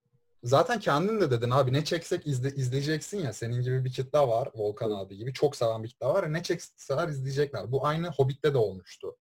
zaten 0.42 0.80
kendin 0.80 1.20
de 1.20 1.30
dedin 1.30 1.50
abi 1.50 1.72
ne 1.72 1.84
çeksek 1.84 2.26
izle, 2.26 2.48
izleyeceksin 2.48 3.18
ya. 3.20 3.32
Senin 3.32 3.62
gibi 3.62 3.84
bir 3.84 3.92
kitle 3.92 4.18
var. 4.18 4.48
Volkan 4.54 4.90
abi 4.90 5.16
gibi. 5.16 5.32
Çok 5.32 5.56
seven 5.56 5.82
bir 5.82 5.88
kitle 5.88 6.06
var. 6.06 6.22
ya, 6.22 6.28
Ne 6.28 6.42
çekseler 6.42 7.08
izleyecekler. 7.08 7.72
Bu 7.72 7.86
aynı 7.86 8.08
Hobbit'te 8.08 8.54
de 8.54 8.58
olmuştu. 8.58 9.16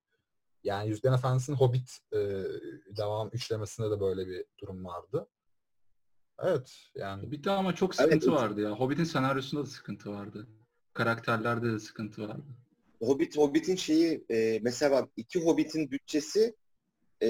Yani 0.64 0.90
Yüzden 0.90 1.14
Efendisi'nin 1.14 1.56
Hobbit 1.58 2.00
e, 2.14 2.18
devam 2.98 3.30
üçlemesinde 3.34 3.92
de 3.92 4.00
böyle 4.00 4.28
bir 4.28 4.46
durum 4.60 4.86
vardı. 4.86 5.28
Evet 6.40 6.76
yani 6.96 7.24
Hobbit'te 7.26 7.52
ama 7.52 7.76
çok 7.76 7.96
sıkıntı 7.96 8.30
Evet. 8.30 8.40
vardı 8.42 8.62
ya. 8.62 8.72
Hobbit'in 8.72 9.04
senaryosunda 9.04 9.62
da 9.64 9.70
sıkıntı 9.70 10.12
vardı. 10.12 10.48
Karakterlerde 10.94 11.72
de 11.74 11.80
sıkıntı 11.80 12.28
vardı. 12.28 12.44
Hobbit 13.00 13.38
Hobbit'in 13.38 13.76
şeyi 13.76 14.26
e, 14.30 14.60
mesela 14.62 14.92
bak 14.92 15.10
iki 15.18 15.40
Hobbit'in 15.46 15.92
bütçesi 15.92 16.56
e, 17.24 17.30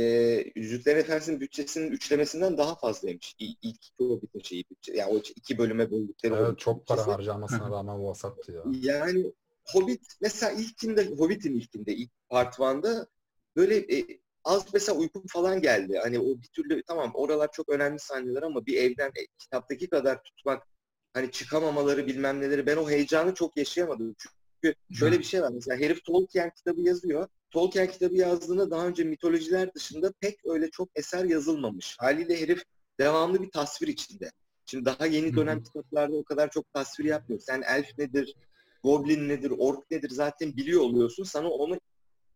Yüzüklerin 0.56 1.00
Efendisi'nin 1.00 1.40
bütçesinin 1.40 1.92
üçlemesinden 1.92 2.58
daha 2.58 2.76
fazlaymış. 2.76 3.36
İ, 3.40 3.46
ilk 3.46 3.88
iki 3.88 4.04
Hobbit'in 4.04 4.40
şeyi 4.40 4.66
bütçe. 4.72 4.94
Yani 4.94 5.14
o 5.14 5.18
iki 5.18 5.58
bölüme 5.58 5.92
böldükleri 5.92 6.34
evet, 6.34 6.60
çok 6.60 6.88
para 6.88 6.98
bütçesi. 6.98 7.12
harcamasına 7.16 7.72
rağmen 7.72 8.06
vasattı 8.06 8.52
ya. 8.52 8.64
Yani 8.82 9.34
Hobbit 9.66 10.02
mesela 10.22 10.52
ilkinde 10.52 11.06
Hobbit'in 11.06 11.56
ilkinde 11.56 11.96
ilk 11.96 12.12
part 12.30 12.60
1'da 12.60 13.08
böyle 13.56 13.78
e, 13.78 14.20
az 14.44 14.66
mesela 14.74 14.98
uykum 14.98 15.24
falan 15.28 15.62
geldi. 15.62 16.00
Hani 16.04 16.20
o 16.20 16.26
bir 16.26 16.48
türlü 16.48 16.84
tamam 16.84 17.12
oralar 17.14 17.50
çok 17.52 17.70
önemli 17.70 18.00
sahneler 18.00 18.44
ama 18.44 18.66
bir 18.66 18.78
evden 18.78 19.08
e, 19.08 19.26
kitaptaki 19.40 19.90
kadar 19.90 20.24
tutmak 20.24 20.68
hani 21.14 21.32
çıkamamaları 21.32 22.08
bilmem 22.08 22.42
neleri 22.42 22.66
ben 22.66 22.78
o 22.78 22.90
heyecanı 22.90 23.34
çok 23.34 23.58
yaşayamadım. 23.58 24.16
Çünkü 24.18 24.76
şöyle 24.92 25.20
bir 25.20 25.24
şey 25.24 25.42
var 25.42 25.52
mesela 25.54 25.80
herif 25.80 26.04
Tolkien 26.06 26.50
kitabı 26.50 26.82
yazıyor. 26.82 27.28
Tolkien 27.54 27.88
kitabı 27.88 28.16
yazdığında 28.16 28.72
daha 28.72 28.88
önce 28.88 29.04
mitolojiler 29.04 29.74
dışında 29.74 30.14
pek 30.20 30.46
öyle 30.46 30.70
çok 30.70 30.90
eser 30.96 31.26
yazılmamış. 31.26 31.96
Haliyle 32.00 32.42
herif 32.42 32.64
devamlı 33.00 33.42
bir 33.44 33.52
tasvir 33.52 33.88
içinde. 33.88 34.32
Şimdi 34.66 34.86
daha 34.86 35.06
yeni 35.06 35.36
dönem 35.36 35.56
Hı 35.56 35.60
hı. 35.60 35.64
kitaplarda 35.64 36.16
o 36.16 36.24
kadar 36.24 36.50
çok 36.52 36.74
tasvir 36.74 37.06
yapmıyor. 37.06 37.42
Sen 37.42 37.62
elf 37.62 37.98
nedir, 37.98 38.36
goblin 38.84 39.30
nedir, 39.30 39.54
ork 39.58 39.92
nedir 39.92 40.10
zaten 40.10 40.58
biliyor 40.58 40.82
oluyorsun. 40.82 41.24
Sana 41.24 41.50
onu 41.50 41.80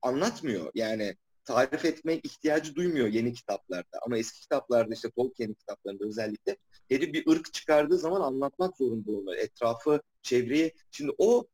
anlatmıyor. 0.01 0.71
Yani 0.75 1.15
tarif 1.45 1.85
etme 1.85 2.17
ihtiyacı 2.17 2.75
duymuyor 2.75 3.07
yeni 3.07 3.33
kitaplarda. 3.33 3.99
Ama 4.05 4.17
eski 4.17 4.41
kitaplarda 4.41 4.93
işte 4.93 5.11
Tolkien'in 5.11 5.53
kitaplarında 5.53 6.05
özellikle 6.05 6.57
herif 6.89 7.13
bir 7.13 7.27
ırk 7.27 7.53
çıkardığı 7.53 7.97
zaman 7.97 8.21
anlatmak 8.21 8.77
zorunda 8.77 9.11
oluyor. 9.11 9.37
Etrafı, 9.37 10.01
çevreyi. 10.21 10.73
Şimdi 10.91 11.11
o 11.17 11.47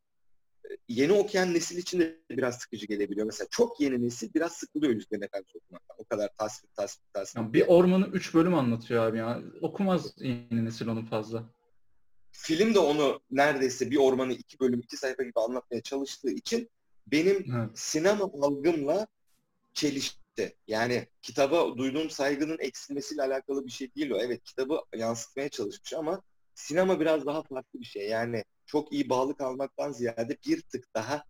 yeni 0.88 1.12
okuyan 1.14 1.54
nesil 1.54 1.78
için 1.78 2.00
de 2.00 2.20
biraz 2.30 2.58
sıkıcı 2.58 2.86
gelebiliyor. 2.86 3.26
Mesela 3.26 3.48
çok 3.52 3.80
yeni 3.80 4.06
nesil 4.06 4.34
biraz 4.34 4.54
sıkılıyor 4.54 4.94
Yüzüklerin 4.94 5.22
Efendisi 5.22 5.58
okumaktan. 5.58 5.96
O 6.00 6.04
kadar 6.04 6.30
tasvir, 6.38 6.70
tasvir, 6.76 7.04
tasvir. 7.14 7.42
Yani 7.42 7.54
bir 7.54 7.68
ormanı 7.68 8.08
3 8.08 8.34
bölüm 8.34 8.56
anlatıyor 8.56 9.06
abi 9.06 9.18
ya. 9.18 9.42
Okumaz 9.62 10.14
yeni 10.18 10.66
nesil 10.66 10.88
onu 10.88 11.06
fazla. 11.06 11.44
Film 12.32 12.74
de 12.74 12.80
onu 12.80 13.22
neredeyse 13.32 13.92
bir 13.92 13.98
ormanı 13.98 14.34
iki 14.34 14.60
bölüm, 14.60 14.80
iki 14.80 14.98
sayfa 14.98 15.24
gibi 15.24 15.40
anlatmaya 15.40 15.82
çalıştığı 15.82 16.32
için 16.32 16.70
benim 17.08 17.46
Evet. 17.56 17.70
sinema 17.74 18.24
algımla 18.42 19.08
çelişti. 19.74 20.56
Yani 20.68 21.08
kitaba 21.22 21.78
duyduğum 21.78 22.10
saygının 22.10 22.58
eksilmesiyle 22.60 23.22
alakalı 23.22 23.66
bir 23.66 23.72
şey 23.72 23.96
değil 23.96 24.12
o. 24.12 24.18
Evet 24.18 24.44
kitabı 24.44 24.80
yansıtmaya 24.96 25.50
çalışmış 25.50 25.94
ama 25.94 26.22
sinema 26.56 27.00
biraz 27.00 27.26
daha 27.26 27.44
farklı 27.44 27.80
bir 27.80 27.86
şey. 27.86 28.10
Yani 28.10 28.44
çok 28.66 28.94
iyi 28.94 29.10
bağlı 29.10 29.38
kalmaktan 29.38 29.92
ziyade 29.92 30.38
bir 30.48 30.62
tık 30.62 30.96
daha 30.96 31.24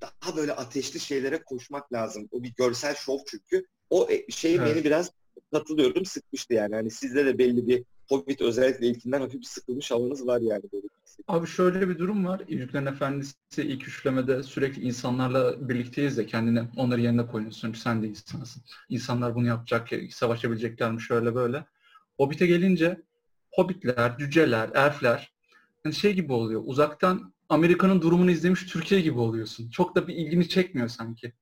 daha 0.00 0.36
böyle 0.36 0.52
ateşli 0.52 1.00
şeylere 1.00 1.42
koşmak 1.42 1.92
lazım. 1.92 2.28
O 2.30 2.42
bir 2.42 2.54
görsel 2.54 2.94
şov 2.94 3.18
çünkü. 3.26 3.66
O 3.90 4.08
e, 4.10 4.30
şey 4.30 4.54
Evet. 4.54 4.66
beni 4.66 4.84
biraz 4.84 5.10
katılıyorum 5.52 6.04
sıkmıştı 6.04 6.54
yani. 6.54 6.74
Hani 6.74 6.90
sizde 6.90 7.26
de 7.26 7.38
belli 7.38 7.66
bir 7.66 7.84
Hobbit 8.08 8.40
özellikle 8.40 8.86
ilkinden 8.86 9.20
hafif 9.20 9.40
bir 9.40 9.46
sıkılmış 9.46 9.90
havanız 9.90 10.26
var 10.26 10.40
yani 10.40 10.62
böyle. 10.72 10.86
Abi 11.28 11.46
şöyle 11.46 11.88
bir 11.88 11.98
durum 11.98 12.26
var. 12.26 12.42
Yüzüklerin 12.48 12.86
Efendisi 12.86 13.34
ilk 13.56 13.88
üçlemede 13.88 14.42
sürekli 14.42 14.82
insanlarla 14.82 15.68
birlikteyiz 15.68 16.16
de 16.16 16.26
kendini 16.26 16.62
onları 16.76 17.00
yerine 17.00 17.26
koyuyorsun. 17.26 17.72
Sen 17.72 18.02
de 18.02 18.06
insansın. 18.06 18.62
İnsanlar 18.88 19.34
bunu 19.34 19.46
yapacak, 19.46 19.88
savaşabilecekler 20.10 20.92
mi 20.92 21.02
şöyle 21.02 21.34
böyle. 21.34 21.64
Hobbit'e 22.16 22.46
gelince 22.46 23.02
Hobbitler, 23.54 24.18
cüceler, 24.18 24.70
elfler 24.74 25.32
yani 25.84 25.94
şey 25.94 26.14
gibi 26.14 26.32
oluyor. 26.32 26.62
Uzaktan 26.64 27.32
Amerika'nın 27.48 28.02
durumunu 28.02 28.30
izlemiş 28.30 28.66
Türkiye 28.66 29.00
gibi 29.00 29.18
oluyorsun. 29.18 29.70
Çok 29.70 29.96
da 29.96 30.08
bir 30.08 30.14
ilgini 30.14 30.48
çekmiyor 30.48 30.88
sanki. 30.88 31.32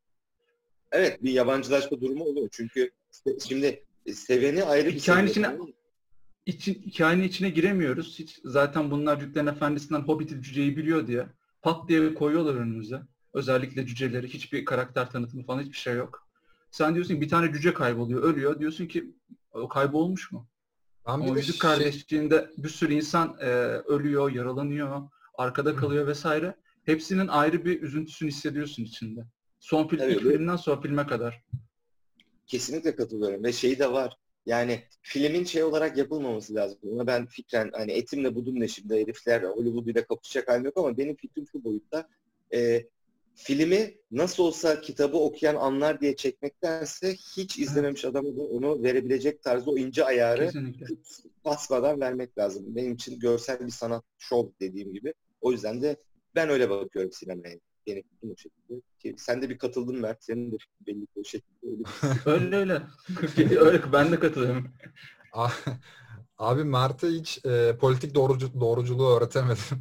Evet 0.92 1.22
bir 1.22 1.32
yabancılaşma 1.32 2.00
durumu 2.00 2.24
oluyor. 2.24 2.48
Çünkü 2.52 2.90
şimdi 3.48 3.84
seveni 4.14 4.64
ayrı 4.64 4.88
bir 4.88 4.94
Hikayenin 4.94 5.28
içine 5.28 5.56
için, 6.46 6.74
hikayenin 6.74 7.22
içine 7.22 7.50
giremiyoruz. 7.50 8.18
Hiç 8.18 8.40
zaten 8.44 8.90
bunlar 8.90 9.18
Yüzüklerin 9.20 9.46
Efendisi'nden 9.46 10.00
Hobbit'i 10.00 10.42
cüceyi 10.42 10.76
biliyor 10.76 11.06
diye 11.06 11.26
pat 11.62 11.88
diye 11.88 12.14
koyuyorlar 12.14 12.54
önümüze. 12.54 13.02
Özellikle 13.34 13.86
cüceleri 13.86 14.28
hiçbir 14.28 14.64
karakter 14.64 15.10
tanıtımı 15.10 15.44
falan 15.46 15.62
hiçbir 15.62 15.76
şey 15.76 15.94
yok. 15.94 16.28
Sen 16.70 16.94
diyorsun 16.94 17.14
ki 17.14 17.20
bir 17.20 17.28
tane 17.28 17.52
cüce 17.52 17.74
kayboluyor, 17.74 18.22
ölüyor. 18.22 18.60
Diyorsun 18.60 18.86
ki 18.86 19.14
o 19.52 19.68
kaybolmuş 19.68 20.32
mu? 20.32 20.46
Ben 21.06 21.20
bir 21.26 21.36
Yüzük 21.36 21.54
şey- 21.54 21.58
Kardeşliği'nde 21.58 22.50
bir 22.56 22.68
sürü 22.68 22.94
insan 22.94 23.36
e, 23.40 23.46
ölüyor, 23.86 24.32
yaralanıyor, 24.32 25.08
arkada 25.34 25.76
kalıyor 25.76 26.06
vesaire. 26.06 26.54
Hepsinin 26.84 27.28
ayrı 27.28 27.64
bir 27.64 27.82
üzüntüsünü 27.82 28.28
hissediyorsun 28.28 28.82
içinde. 28.82 29.20
Son 29.60 29.88
film, 29.88 29.98
Tabii, 29.98 30.12
ilk 30.12 30.20
filmden 30.20 30.56
sonra 30.56 30.80
filme 30.80 31.06
kadar. 31.06 31.42
Kesinlikle 32.46 32.96
katılıyorum 32.96 33.44
ve 33.44 33.52
şey 33.52 33.78
de 33.78 33.92
var. 33.92 34.16
Yani 34.46 34.84
filmin 35.02 35.44
şey 35.44 35.62
olarak 35.62 35.96
yapılmaması 35.96 36.54
lazım. 36.54 36.78
Buna 36.82 37.06
ben 37.06 37.26
fikren 37.26 37.70
hani 37.74 37.92
etimle 37.92 38.34
budumla 38.34 38.68
şimdi 38.68 39.00
herifler 39.00 39.42
Hollywood 39.42 39.86
ile 39.86 40.04
kapışacak 40.04 40.48
halim 40.48 40.64
yok 40.64 40.76
ama 40.76 40.98
benim 40.98 41.16
fikrim 41.16 41.46
şu 41.52 41.64
boyutta. 41.64 42.08
Ee, 42.54 42.86
filmi 43.34 43.94
nasıl 44.10 44.42
olsa 44.42 44.80
kitabı 44.80 45.16
okuyan 45.16 45.56
anlar 45.56 46.00
diye 46.00 46.16
çekmektense 46.16 47.14
hiç 47.36 47.58
izlememiş 47.58 48.04
adama 48.04 48.36
da 48.36 48.42
onu 48.42 48.82
verebilecek 48.82 49.42
tarzda 49.42 49.70
o 49.70 49.78
ince 49.78 50.04
ayarı 50.04 50.46
Kesinlikle. 50.46 50.86
basmadan 51.44 52.00
vermek 52.00 52.38
lazım. 52.38 52.64
Benim 52.66 52.92
için 52.94 53.18
görsel 53.18 53.66
bir 53.66 53.70
sanat 53.70 54.04
şov 54.18 54.46
dediğim 54.60 54.92
gibi. 54.92 55.14
O 55.40 55.52
yüzden 55.52 55.82
de 55.82 55.96
ben 56.34 56.48
öyle 56.48 56.70
bakıyorum 56.70 57.12
sinemaya. 57.12 57.58
Benim 57.86 58.02
fikrim 58.02 58.30
o 58.30 58.36
şekilde. 58.36 58.80
Ki 58.98 59.14
sen 59.18 59.42
de 59.42 59.50
bir 59.50 59.58
katıldın 59.58 60.00
Mert. 60.00 60.24
Senin 60.24 60.52
de 60.52 60.56
belli 60.86 61.00
ki 61.06 61.12
o 61.16 61.24
şekilde. 61.24 61.66
Öyle 61.66 61.78
bir 61.78 62.30
Öyle 62.30 62.56
öyle. 62.56 62.82
öyle 63.60 63.92
ben 63.92 64.12
de 64.12 64.18
katılıyorum. 64.18 64.68
Abi 66.38 66.64
Mert'e 66.64 67.08
hiç 67.08 67.44
e, 67.44 67.76
politik 67.80 68.14
doğrucu, 68.14 68.60
doğruculuğu 68.60 69.16
öğretemedim. 69.16 69.80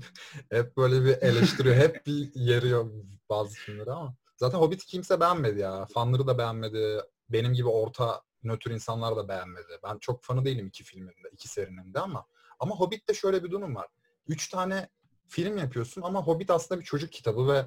hep 0.52 0.78
böyle 0.78 1.06
bir 1.06 1.28
eleştiriyor. 1.28 1.76
hep 1.76 2.06
bir 2.06 2.36
yeriyor 2.36 2.92
bazı 3.32 3.56
filmleri 3.56 3.92
ama. 3.92 4.16
Zaten 4.38 4.58
Hobbit'i 4.58 4.86
kimse 4.86 5.20
beğenmedi 5.20 5.60
ya. 5.60 5.86
Fanları 5.86 6.28
da 6.28 6.38
beğenmedi. 6.38 7.02
Benim 7.30 7.54
gibi 7.54 7.68
orta 7.68 8.22
nötr 8.44 8.72
insanlar 8.72 9.16
da 9.16 9.28
beğenmedi. 9.28 9.80
Ben 9.84 9.98
çok 9.98 10.24
fanı 10.24 10.46
değilim 10.46 10.68
iki 10.68 10.84
filmin 10.84 11.24
de, 11.24 11.30
iki 11.32 11.48
serinin 11.48 11.94
de 11.94 12.00
ama. 12.00 12.26
Ama 12.60 12.76
Hobbit'te 12.76 13.14
şöyle 13.14 13.44
bir 13.44 13.52
durum 13.52 13.76
var. 13.76 13.88
Üç 14.28 14.50
tane 14.50 14.90
film 15.28 15.58
yapıyorsun 15.58 16.02
ama 16.02 16.24
Hobbit 16.24 16.50
aslında 16.50 16.82
bir 16.82 16.86
çocuk 16.86 17.12
kitabı 17.12 17.48
ve 17.48 17.66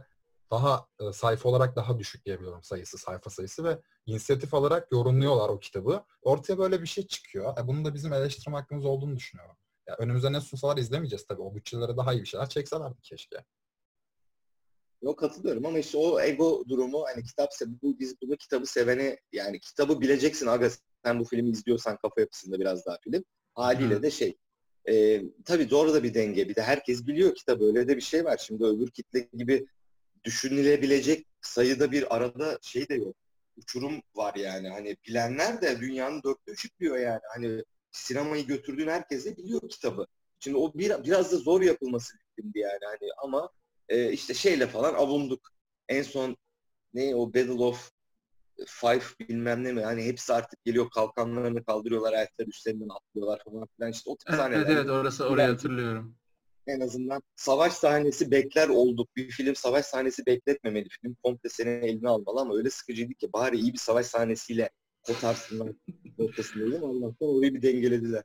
daha 0.50 0.86
e, 1.00 1.12
sayfa 1.12 1.48
olarak 1.48 1.76
daha 1.76 1.98
düşük 1.98 2.24
diyebiliyorum 2.24 2.62
sayısı, 2.62 2.98
sayfa 2.98 3.30
sayısı 3.30 3.64
ve 3.64 3.80
inisiyatif 4.06 4.54
alarak 4.54 4.92
yorumluyorlar 4.92 5.48
o 5.48 5.58
kitabı. 5.58 6.04
Ortaya 6.22 6.58
böyle 6.58 6.82
bir 6.82 6.86
şey 6.86 7.06
çıkıyor. 7.06 7.58
E, 7.58 7.66
bunun 7.66 7.84
da 7.84 7.94
bizim 7.94 8.12
eleştirme 8.12 8.56
hakkımız 8.56 8.84
olduğunu 8.84 9.16
düşünüyorum. 9.16 9.56
Ya 9.86 9.96
önümüze 9.98 10.32
ne 10.32 10.40
sunsalar 10.40 10.76
izlemeyeceğiz 10.76 11.26
tabii. 11.26 11.42
O 11.42 11.54
bütçelere 11.54 11.96
daha 11.96 12.12
iyi 12.12 12.22
bir 12.22 12.26
şeyler 12.26 12.48
çekselerdi 12.48 13.00
keşke. 13.02 13.44
Yok 15.04 15.18
katılıyorum 15.18 15.66
ama 15.66 15.78
işte 15.78 15.98
o 15.98 16.20
ego 16.20 16.64
durumu 16.68 17.04
hani 17.04 17.24
kitap 17.24 17.50
bu 17.82 17.98
biz 17.98 18.14
bunu 18.22 18.36
kitabı 18.36 18.66
sevene 18.66 19.18
yani 19.32 19.60
kitabı 19.60 20.00
bileceksin 20.00 20.46
aga 20.46 20.70
sen 21.04 21.20
bu 21.20 21.24
filmi 21.24 21.50
izliyorsan 21.50 21.96
kafa 21.96 22.20
yapısında 22.20 22.60
biraz 22.60 22.86
daha 22.86 22.98
film. 23.04 23.24
Haliyle 23.54 24.02
de 24.02 24.10
şey 24.10 24.36
e, 24.88 25.22
tabii 25.44 25.70
doğru 25.70 25.94
da 25.94 26.02
bir 26.02 26.14
denge. 26.14 26.48
Bir 26.48 26.56
de 26.56 26.62
herkes 26.62 27.06
biliyor 27.06 27.34
kitabı 27.34 27.64
öyle 27.64 27.88
de 27.88 27.96
bir 27.96 28.02
şey 28.02 28.24
var. 28.24 28.36
Şimdi 28.46 28.64
öbür 28.64 28.90
kitle 28.90 29.28
gibi 29.32 29.66
düşünülebilecek 30.24 31.26
sayıda 31.40 31.92
bir 31.92 32.16
arada 32.16 32.58
şey 32.62 32.88
de 32.88 32.94
yok. 32.94 33.16
Uçurum 33.56 34.02
var 34.14 34.34
yani. 34.34 34.68
Hani 34.68 34.96
bilenler 35.08 35.62
de 35.62 35.80
dünyanın 35.80 36.22
dörtte 36.22 36.52
üçü 36.52 36.68
biliyor 36.80 36.96
yani. 36.98 37.20
Hani 37.34 37.64
sinemayı 37.90 38.46
götürdüğün 38.46 38.88
herkes 38.88 39.24
de 39.24 39.36
biliyor 39.36 39.68
kitabı. 39.68 40.06
Şimdi 40.38 40.56
o 40.56 40.74
bir, 40.74 41.04
biraz 41.04 41.32
da 41.32 41.36
zor 41.36 41.62
yapılması 41.62 42.16
filmdi 42.36 42.58
yani. 42.58 42.80
Hani 42.84 43.10
ama 43.22 43.50
e, 43.88 44.12
işte 44.12 44.34
şeyle 44.34 44.66
falan 44.66 44.94
avunduk. 44.94 45.50
En 45.88 46.02
son 46.02 46.36
ne 46.94 47.14
o 47.14 47.26
Battle 47.34 47.52
of 47.52 47.90
Five 48.66 49.02
bilmem 49.20 49.64
ne 49.64 49.72
mi? 49.72 49.82
Hani 49.82 50.04
hepsi 50.04 50.32
artık 50.32 50.64
geliyor 50.64 50.90
kalkanlarını 50.90 51.64
kaldırıyorlar 51.64 52.12
ayakları 52.12 52.48
üstlerinden 52.48 52.88
atlıyorlar 52.88 53.42
falan 53.44 53.68
filan. 53.76 53.90
İşte 53.90 54.10
o 54.10 54.16
tip 54.16 54.28
Evet 54.28 54.38
sahneler. 54.40 54.58
evet, 54.60 54.70
evet 54.70 54.90
orası 54.90 55.24
orayı 55.28 55.48
hatırlıyorum. 55.48 56.16
En 56.66 56.80
azından 56.80 57.22
savaş 57.36 57.72
sahnesi 57.72 58.30
bekler 58.30 58.68
olduk. 58.68 59.16
Bir 59.16 59.30
film 59.30 59.54
savaş 59.54 59.84
sahnesi 59.86 60.26
bekletmemeli. 60.26 60.88
Film 60.88 61.16
komple 61.22 61.48
senin 61.48 61.82
eline 61.82 62.08
almalı 62.08 62.40
ama 62.40 62.56
öyle 62.56 62.70
sıkıcıydı 62.70 63.14
ki 63.14 63.32
bari 63.32 63.56
iyi 63.56 63.72
bir 63.72 63.78
savaş 63.78 64.06
sahnesiyle 64.06 64.70
kotarsınlar 65.02 65.72
noktasındaydım. 66.18 66.84
Allah'tan 66.84 67.28
orayı 67.28 67.54
bir 67.54 67.62
dengelediler. 67.62 68.24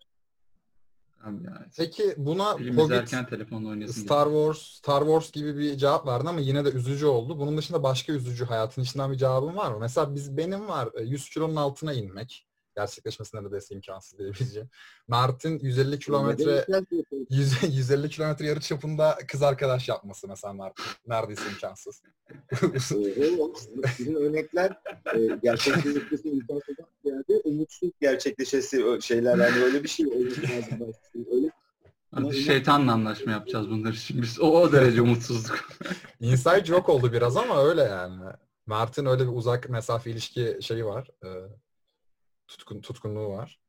Ya. 1.25 1.65
Peki 1.77 2.13
buna 2.17 2.58
Film 2.58 2.77
Hobbit, 2.77 3.29
telefonla 3.29 3.69
oynasın. 3.69 4.01
Star 4.01 4.25
Wars, 4.25 4.58
Star 4.58 4.99
Wars 4.99 5.32
gibi 5.32 5.58
bir 5.58 5.77
cevap 5.77 6.08
verdin 6.08 6.25
ama 6.25 6.39
yine 6.39 6.65
de 6.65 6.69
üzücü 6.69 7.05
oldu. 7.05 7.39
Bunun 7.39 7.58
dışında 7.58 7.84
başka 7.84 8.13
üzücü 8.13 8.45
hayatın 8.45 8.82
içinden 8.82 9.12
bir 9.12 9.17
cevabın 9.17 9.55
var 9.55 9.71
mı? 9.71 9.77
Mesela 9.79 10.15
biz 10.15 10.38
benim 10.38 10.67
var 10.67 10.89
e, 10.93 11.03
100 11.03 11.29
kilonun 11.29 11.55
altına 11.55 11.93
inmek. 11.93 12.48
Gerçekleşmesi 12.79 13.37
neredeyse 13.37 13.75
imkansız 13.75 14.19
diyebileceğim. 14.19 14.69
Mert'in 15.07 15.59
150 15.59 15.99
kilometre 15.99 16.65
100, 17.29 17.63
150 17.63 18.09
kilometre 18.09 18.45
yarı 18.45 18.59
çapında 18.59 19.17
kız 19.27 19.43
arkadaş 19.43 19.89
yapması 19.89 20.27
mesela 20.27 20.53
Mert'in. 20.53 20.85
Neredeyse 21.07 21.43
imkansız. 21.51 22.01
Sizin 23.97 24.15
örnekler 24.15 24.71
e, 25.15 25.39
gerçekleşmesi 25.43 26.29
imkansızdan 26.29 26.85
ziyade 27.03 27.41
umutsuz 27.43 27.89
gerçekleşesi 28.01 28.83
şeyler 29.01 29.37
yani 29.37 29.63
öyle 29.63 29.83
bir 29.83 29.89
şey 29.89 30.07
olması 30.07 30.41
lazım. 30.41 30.95
Öyle 31.31 31.51
Hadi 32.15 32.37
şeytanla 32.37 32.93
anlaşma 32.93 33.31
yapacağız 33.31 33.69
bunlar 33.69 33.93
için 33.93 34.21
biz. 34.21 34.39
O, 34.39 34.61
o 34.61 34.71
derece 34.71 35.01
umutsuzluk. 35.01 35.69
Inside 36.19 36.65
joke 36.65 36.91
oldu 36.91 37.13
biraz 37.13 37.37
ama 37.37 37.63
öyle 37.63 37.81
yani. 37.81 38.21
Mert'in 38.67 39.05
öyle 39.05 39.23
bir 39.23 39.35
uzak 39.35 39.69
mesafe 39.69 40.11
ilişki 40.11 40.57
şeyi 40.61 40.85
var. 40.85 41.07
E, 41.23 41.29
tutkun, 42.49 42.81
tutkunluğu 42.81 43.29
var. 43.29 43.59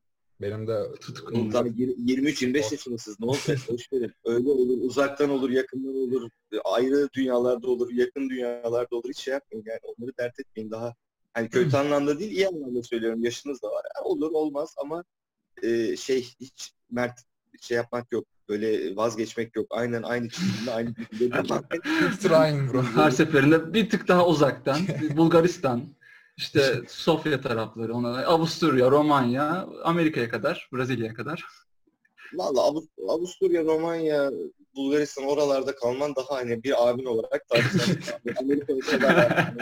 Benim 0.41 0.67
de 0.67 0.91
Tutkunluk. 1.01 1.51
Tabii 1.51 1.69
yir- 1.69 1.97
23-25 1.97 2.71
yaşındasınız. 2.71 3.19
Ne 3.19 3.25
olacak? 3.25 3.59
Boş 3.69 3.93
verin. 3.93 4.13
Öyle 4.25 4.49
olur. 4.49 4.77
Uzaktan 4.81 5.29
olur, 5.29 5.49
yakından 5.49 5.95
olur. 5.95 6.29
Ayrı 6.63 7.09
dünyalarda 7.13 7.67
olur, 7.69 7.91
yakın 7.91 8.29
dünyalarda 8.29 8.95
olur. 8.95 9.09
Hiç 9.09 9.17
şey 9.19 9.33
yapmayın 9.33 9.65
yani. 9.67 9.79
Onları 9.83 10.17
dert 10.17 10.39
etmeyin. 10.39 10.71
Daha 10.71 10.95
hani 11.33 11.49
kötü 11.49 11.77
anlamda 11.77 12.19
değil, 12.19 12.31
iyi 12.31 12.47
anlamda 12.47 12.83
söylüyorum. 12.83 13.23
Yaşınız 13.23 13.61
da 13.61 13.67
var. 13.67 13.83
Ha, 13.95 14.03
olur, 14.03 14.31
olmaz 14.31 14.75
ama 14.77 15.03
e, 15.63 15.97
şey 15.97 16.21
hiç 16.39 16.71
Mert 16.91 17.19
şey 17.61 17.77
yapmak 17.77 18.11
yok. 18.11 18.25
Böyle 18.49 18.95
vazgeçmek 18.95 19.55
yok. 19.55 19.67
Aynen 19.69 20.03
aynı 20.03 20.29
çizgide, 20.29 20.71
aynı 20.71 20.93
keep 21.19 22.21
trying 22.21 22.73
bro. 22.73 22.83
Her 22.83 23.11
seferinde 23.11 23.73
bir 23.73 23.89
tık 23.89 24.07
daha 24.07 24.27
uzaktan. 24.27 24.79
Bulgaristan, 25.17 25.83
işte 26.37 26.81
Sofya 26.87 27.41
tarafları, 27.41 27.93
ona 27.93 28.25
Avusturya, 28.25 28.91
Romanya, 28.91 29.67
Amerika'ya 29.83 30.29
kadar, 30.29 30.69
Brezilya'ya 30.73 31.13
kadar. 31.13 31.45
Valla 32.33 32.59
Avust- 32.59 33.09
Avusturya, 33.09 33.63
Romanya, 33.63 34.31
Bulgaristan 34.75 35.25
oralarda 35.25 35.75
kalman 35.75 36.15
daha 36.15 36.35
hani 36.35 36.63
bir 36.63 36.89
abin 36.89 37.05
olarak 37.05 37.47
tartışan. 37.47 37.95
Amerika'ya 38.39 38.79
kadar. 38.81 39.53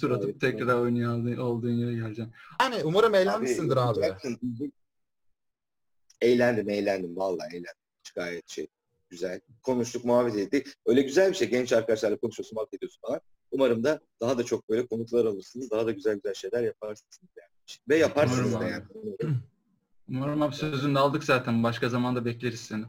Tur 0.00 0.10
atıp 0.10 0.30
Evet, 0.30 0.40
tekrar 0.40 0.74
oynuyor 0.80 1.38
olduğun- 1.38 1.70
yere 1.70 1.92
geleceksin. 1.94 2.32
Yani 2.60 2.76
umarım 2.84 3.14
eğlenmişsindir 3.14 3.76
abi. 3.76 4.00
Jackson, 4.00 4.38
Eğlendim, 6.20 6.68
eğlendim. 6.70 7.16
Vallahi 7.16 7.48
eğlendim. 7.50 7.80
Gayet 8.14 8.48
şey 8.48 8.66
güzel. 9.10 9.40
Konuştuk, 9.62 10.04
muhabbet 10.04 10.36
ettik. 10.36 10.66
Öyle 10.86 11.02
güzel 11.02 11.30
bir 11.30 11.34
şey. 11.36 11.48
Genç 11.50 11.72
arkadaşlarla 11.72 12.16
konuşuyorsun, 12.16 12.56
muhabbet 12.56 12.74
ediyorsun 12.74 13.00
falan. 13.06 13.20
Umarım 13.50 13.84
da 13.84 14.00
daha 14.20 14.38
da 14.38 14.44
çok 14.44 14.70
böyle 14.70 14.86
konuklar 14.86 15.24
alırsınız. 15.24 15.70
Daha 15.70 15.86
da 15.86 15.92
güzel 15.92 16.14
güzel 16.14 16.34
şeyler 16.34 16.62
yaparsınız. 16.62 17.20
Yani. 17.38 17.48
Ve 17.88 17.96
yaparsınız 17.96 18.54
Umarım 18.54 18.60
da 18.60 18.64
abi. 18.66 18.72
yani. 18.72 19.34
Umarım 20.08 20.42
abi 20.42 20.54
sözünü 20.54 20.94
de 20.94 20.98
aldık 20.98 21.24
zaten. 21.24 21.62
Başka 21.62 21.88
zamanda 21.88 22.24
bekleriz 22.24 22.60
seni. 22.60 22.84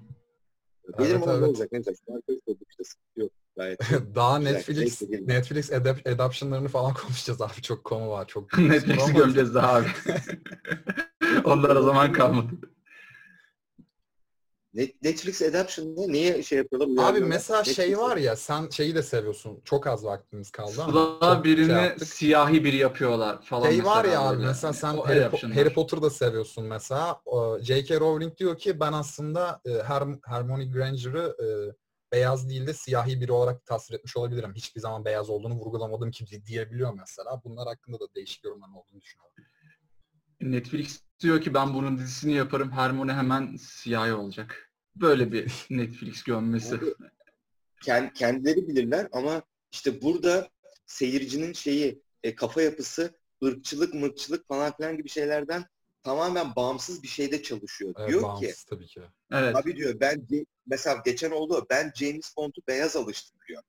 Benim 1.00 1.12
Evet, 1.12 1.24
ama 1.24 1.34
evet. 1.34 1.47
olacak? 1.47 1.71
Ne 1.71 1.78
olacak? 1.80 1.95
Şu 2.08 2.13
olduk 2.45 2.67
işte. 2.69 2.84
sıkıntı 2.84 3.19
Yok. 3.19 3.32
Gayet. 3.58 3.80
Daha 4.15 4.39
Netflix? 4.39 5.02
Netflix 5.02 5.71
adap 5.71 6.08
adaptionlarını 6.08 6.67
falan 6.67 6.93
konuşacağız 7.02 7.41
abi. 7.41 7.62
Çok 7.62 7.84
konu 7.84 8.10
var. 8.10 8.28
Çok 8.28 8.58
Netflix'i 8.58 9.04
Ama- 9.04 9.19
gömeceğiz 9.19 9.56
daha 9.56 9.74
abi. 9.74 9.88
Onlar 11.43 11.76
o 11.76 11.84
zaman 11.84 12.13
kalmadı. 12.13 12.50
Net- 14.73 14.95
Netflix 15.03 15.41
Adaption'da 15.41 16.07
niye 16.07 16.43
şey 16.43 16.57
yapıyorlar? 16.57 17.12
Abi 17.12 17.19
mesela 17.19 17.63
şey 17.63 17.86
Netflix- 17.86 17.97
var 17.97 18.17
ya 18.17 18.36
sen 18.36 18.69
şeyi 18.69 18.95
de 18.95 19.03
seviyorsun. 19.03 19.62
Çok 19.65 19.88
az 19.88 20.05
vaktimiz 20.05 20.51
kaldı 20.51 20.81
ama. 20.84 20.91
Sıla 20.91 21.36
çok 21.36 21.43
birini 21.45 21.67
şey 21.97 22.07
siyahi 22.07 22.63
biri 22.63 22.75
yapıyorlar 22.75 23.41
falan 23.41 23.69
Şey 23.69 23.86
var 23.86 24.05
ya 24.05 24.21
abi 24.21 24.38
mesela 24.45 24.73
sen 24.73 24.93
O 24.97 25.07
Harry, 25.07 25.19
Po-. 25.19 25.53
Harry 25.55 25.73
Potter'da 25.73 26.10
seviyorsun 26.10 26.65
mesela. 26.65 27.21
J.K. 27.62 27.99
Rowling 27.99 28.38
diyor 28.38 28.57
ki 28.57 28.79
ben 28.79 28.93
aslında 28.93 29.62
e, 29.65 29.69
Herm- 29.69 30.19
Hermione 30.25 30.65
Granger'ı 30.65 31.36
e, 31.43 31.47
beyaz 32.12 32.49
değil 32.49 32.67
de 32.67 32.73
siyahi 32.73 33.21
biri 33.21 33.31
olarak 33.31 33.65
tasvir 33.65 33.95
etmiş 33.95 34.17
olabilirim. 34.17 34.53
Hiçbir 34.55 34.81
zaman 34.81 35.05
beyaz 35.05 35.29
olduğunu 35.29 35.53
vurgulamadım 35.55 36.12
ki 36.12 36.27
di- 36.27 36.45
diyebiliyor 36.45 36.93
mesela. 36.99 37.41
Bunlar 37.43 37.67
hakkında 37.67 37.99
da 37.99 38.05
değişik 38.15 38.43
yorumların 38.43 38.73
olduğunu 38.73 39.01
düşünüyorum. 39.01 39.31
Netflix 40.41 41.01
diyor 41.19 41.41
ki 41.41 41.54
ben 41.54 41.73
bunun 41.73 41.97
dizisini 41.97 42.34
yaparım. 42.34 42.71
Hermione 42.71 43.13
hemen 43.13 43.56
siyahi 43.56 44.13
olacak. 44.13 44.71
Böyle 44.95 45.32
bir 45.32 45.51
Netflix 45.69 46.23
gömmesi. 46.23 46.80
Kend- 47.82 48.13
kendileri 48.13 48.67
bilirler 48.67 49.08
ama 49.12 49.41
işte 49.71 50.01
burada 50.01 50.49
seyircinin 50.86 51.54
şeyi 51.54 52.01
e, 52.23 52.36
kafa 52.36 52.62
yapısı 52.62 53.15
ırkçılık 53.43 53.93
mırkçılık 53.93 54.47
falan 54.47 54.75
filan 54.77 54.97
gibi 54.97 55.10
şeylerden 55.10 55.65
tamamen 56.04 56.56
bağımsız 56.56 57.04
bir 57.04 57.08
şeyde 57.08 57.43
çalışıyor. 57.43 57.93
Evet, 57.97 58.10
diyor 58.10 58.19
ki 58.21 58.25
bağımsız 58.25 58.63
tabii 58.63 58.88
ki. 58.88 59.01
Evet. 59.32 59.56
abi 59.56 59.75
diyor 59.75 59.99
ben 59.99 60.27
mesela 60.67 61.01
geçen 61.06 61.32
oldu 61.32 61.65
ben 61.69 61.91
James 61.95 62.34
Bond'u 62.38 62.62
beyaz 62.67 62.95
alıştırıyor. 62.95 63.63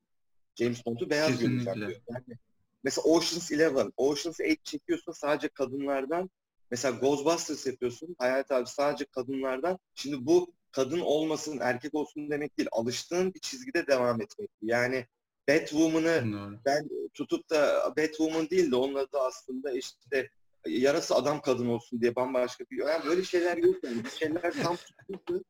James 0.54 0.87
Bond'u 0.87 1.11
beyaz 1.11 1.28
Kesinlikle. 1.28 1.64
göreceğim 1.64 1.88
diyor. 1.88 2.00
Yani 2.11 2.38
mesela 2.85 3.04
Ocean's 3.04 3.52
Eleven, 3.52 3.92
Ocean's 3.96 4.40
Eight 4.40 4.64
çekiyorsun 4.64 5.12
sadece 5.12 5.48
kadınlardan. 5.48 6.30
Mesela 6.72 6.98
Ghostbusters 6.98 7.66
yapıyorsun. 7.66 8.16
Hayat 8.18 8.50
abi 8.50 8.66
sadece 8.66 9.04
kadınlardan. 9.04 9.78
Şimdi 9.94 10.26
bu 10.26 10.52
kadın 10.70 11.00
olmasın, 11.00 11.58
erkek 11.62 11.94
olsun 11.94 12.30
demek 12.30 12.58
değil. 12.58 12.68
Alıştığın 12.72 13.35
bir 13.35 13.40
çizgide 13.40 13.87
devam 13.87 14.20
etmek. 14.20 14.50
Yani 14.62 15.06
Batwoman'ı 15.48 16.22
ben 16.64 16.88
tutup 17.14 17.50
da 17.50 17.92
Batwoman 17.96 18.50
değil 18.50 18.70
de 18.70 18.76
onun 18.76 18.94
adı 18.94 19.18
aslında 19.18 19.72
işte 19.72 20.30
yarası 20.66 21.14
adam 21.14 21.40
kadın 21.40 21.68
olsun 21.68 22.00
diye 22.00 22.16
bambaşka 22.16 22.64
bir 22.70 22.78
yani 22.78 23.04
böyle 23.06 23.24
şeyler 23.24 23.56
yok 23.56 23.85
yani. 23.85 24.04
Bir 24.04 24.11
şeyler 24.11 24.52
tam 24.62 24.76
tutuldu. 24.76 25.44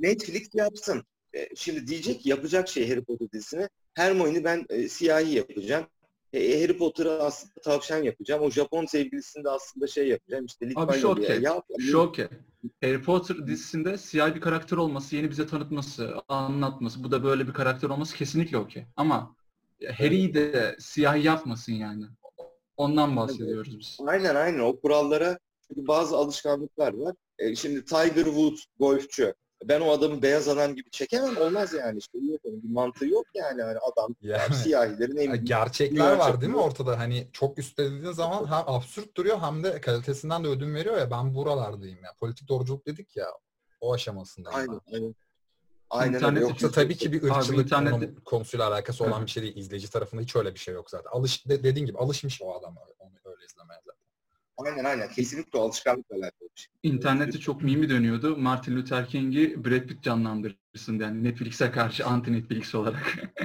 Netflix 0.00 0.48
yapsın. 0.54 1.04
E, 1.32 1.48
Şimdi 1.56 1.86
diyecek 1.86 2.20
ki 2.20 2.28
yapacak 2.28 2.68
şey 2.68 2.88
Harry 2.88 3.04
Potter 3.04 3.32
dizisine 3.32 3.68
Hermione'i 3.94 4.44
ben 4.44 4.66
e, 4.68 4.88
siyahi 4.88 5.34
yapacağım. 5.34 5.86
E, 6.36 6.62
Harry 6.62 6.76
Potter'ı 6.78 7.22
aslında 7.22 7.54
tavşan 7.64 8.02
yapacağım. 8.02 8.42
O 8.42 8.50
Japon 8.50 8.86
sevgilisini 8.86 9.44
de 9.44 9.50
aslında 9.50 9.86
şey 9.86 10.08
yapacağım. 10.08 10.46
İşte 10.46 10.68
Abi 10.76 11.06
okey. 11.06 11.40
yap. 11.40 11.66
Şu 11.80 11.98
okey. 11.98 12.26
Harry 12.82 13.02
Potter 13.02 13.46
dizisinde 13.46 13.98
siyah 13.98 14.34
bir 14.34 14.40
karakter 14.40 14.76
olması, 14.76 15.16
yeni 15.16 15.30
bize 15.30 15.46
tanıtması, 15.46 16.14
anlatması, 16.28 17.04
bu 17.04 17.10
da 17.10 17.24
böyle 17.24 17.48
bir 17.48 17.52
karakter 17.52 17.88
olması 17.88 18.16
kesinlikle 18.16 18.58
okey. 18.58 18.84
Ama 18.96 19.36
Harry'i 19.98 20.34
de 20.34 20.76
siyah 20.78 21.24
yapmasın 21.24 21.72
yani. 21.72 22.04
Ondan 22.76 23.16
bahsediyoruz 23.16 23.78
biz. 23.78 23.98
Aynen 24.06 24.34
aynen 24.34 24.58
o 24.58 24.80
kurallara 24.80 25.38
çünkü 25.68 25.86
bazı 25.86 26.16
alışkanlıklar 26.16 26.94
var. 26.94 27.14
E, 27.38 27.54
şimdi 27.56 27.84
Tiger 27.84 28.24
Woods 28.24 28.64
golfçü. 28.78 29.34
Ben 29.64 29.80
o 29.80 29.90
adamı 29.90 30.22
beyaz 30.22 30.48
adam 30.48 30.74
gibi 30.74 30.90
çekemem 30.90 31.36
olmaz 31.36 31.72
yani 31.72 31.98
işte 31.98 32.18
yok 32.18 32.40
onun 32.44 32.62
bir 32.62 32.68
mantığı 32.68 33.06
yok 33.06 33.26
yani 33.34 33.62
hani 33.62 33.78
adam 33.78 34.14
Yani, 34.22 34.54
siyahilerin 34.54 35.16
en 35.16 35.44
gerçekler 35.44 36.16
var 36.16 36.40
değil 36.40 36.52
mi 36.52 36.58
ortada? 36.58 36.98
Hani 36.98 37.28
çok 37.32 37.58
üstlediğin 37.58 38.12
zaman 38.12 38.46
hem 38.46 38.62
absürt 38.66 39.16
duruyor 39.16 39.38
hem 39.40 39.64
de 39.64 39.80
kalitesinden 39.80 40.44
de 40.44 40.48
ödün 40.48 40.74
veriyor 40.74 40.98
ya 40.98 41.10
ben 41.10 41.34
buralardayım 41.34 42.04
ya. 42.04 42.12
Politik 42.20 42.48
doğruculuk 42.48 42.86
dedik 42.86 43.16
ya 43.16 43.26
o 43.80 43.92
aşamasındayım 43.94 44.58
aynen 44.58 44.80
ben. 44.92 44.94
aynen. 44.94 45.14
Aynen 45.90 46.14
öyle. 46.14 46.16
İnternet 46.26 46.42
Yoksa 46.42 46.66
Yoksa 46.66 46.80
tabii 46.82 46.96
ki 46.96 47.12
bir 47.12 47.22
ırkçılık 47.22 47.70
konu- 47.70 48.24
konusuyla 48.24 48.68
alakası 48.68 49.04
olan 49.04 49.22
bir 49.26 49.30
şey 49.30 49.42
değil. 49.42 49.56
İzleyici 49.56 49.90
tarafında 49.90 50.22
hiç 50.22 50.36
öyle 50.36 50.54
bir 50.54 50.58
şey 50.58 50.74
yok 50.74 50.90
zaten. 50.90 51.10
Alış 51.10 51.48
de- 51.48 51.62
dediğin 51.64 51.86
gibi 51.86 51.98
alışmış 51.98 52.42
o 52.42 52.54
adam 52.54 52.76
öyle- 52.84 52.94
onu 52.98 53.12
öyle 53.24 53.44
izlemeye 53.44 53.80
zaten. 53.86 54.00
Aynen 54.56 54.84
aynen. 54.84 55.08
Kesinlikle 55.08 55.58
alışkanlıkla 55.58 56.16
alakalı 56.16 56.48
bir 56.56 56.60
şey. 56.60 56.72
İnternette 56.82 57.38
çok 57.38 57.62
mimi 57.62 57.88
dönüyordu. 57.88 58.36
Martin 58.36 58.76
Luther 58.76 59.08
King'i 59.08 59.64
Brad 59.64 59.86
Pitt 59.86 60.02
canlandırırsın 60.02 60.98
yani 60.98 61.24
Netflix'e 61.24 61.70
karşı 61.70 62.06
anti 62.06 62.32
Netflix 62.32 62.74
olarak. 62.74 63.18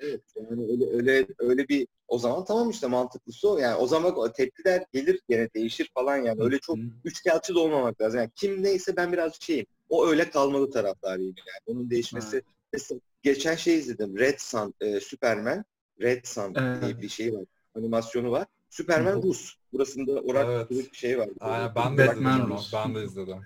Evet 0.00 0.22
yani 0.36 0.62
öyle 0.72 0.84
öyle 0.90 1.26
öyle 1.38 1.68
bir 1.68 1.86
o 2.08 2.18
zaman 2.18 2.44
tamam 2.44 2.70
işte 2.70 2.86
mantıklısı 2.86 3.50
o. 3.50 3.58
Yani 3.58 3.76
o 3.76 3.86
zaman 3.86 4.32
tepkiler 4.32 4.84
gelir 4.92 5.20
gene 5.28 5.48
değişir 5.54 5.90
falan 5.94 6.16
yani. 6.16 6.42
Öyle 6.42 6.58
çok 6.58 6.78
üçkağıtçı 7.04 7.54
da 7.54 7.60
olmamak 7.60 8.00
lazım. 8.00 8.20
Yani 8.20 8.30
kim 8.34 8.62
neyse 8.62 8.96
ben 8.96 9.12
birazcık 9.12 9.42
şeyim. 9.42 9.66
O 9.88 10.06
öyle 10.08 10.30
kalmalı 10.30 10.70
taraftarıyım 10.70 11.34
yani. 11.38 11.76
Onun 11.76 11.90
değişmesi. 11.90 12.42
Mesela 12.72 13.00
geçen 13.22 13.56
şey 13.56 13.76
izledim. 13.76 14.18
Red 14.18 14.38
Sun, 14.38 14.74
e, 14.80 15.00
Superman. 15.00 15.64
Red 16.00 16.24
Sun 16.24 16.54
Evet. 16.54 16.82
diye 16.82 17.00
bir 17.02 17.08
şey 17.08 17.34
var. 17.34 17.44
Animasyonu 17.74 18.30
var. 18.30 18.46
Superman. 18.70 19.22
Rus. 19.22 19.54
Burasında 19.72 20.12
orak 20.12 20.46
Evet. 20.50 20.70
bir 20.70 20.96
şey 20.96 21.18
var. 21.18 21.28
Aynen 21.40 21.74
ben 21.74 21.98
de 21.98 22.06
Batman 22.06 22.32
izledim. 22.40 22.54
Rus. 22.56 22.72
Ben 22.74 22.94
de 22.94 23.04
izledim. 23.04 23.40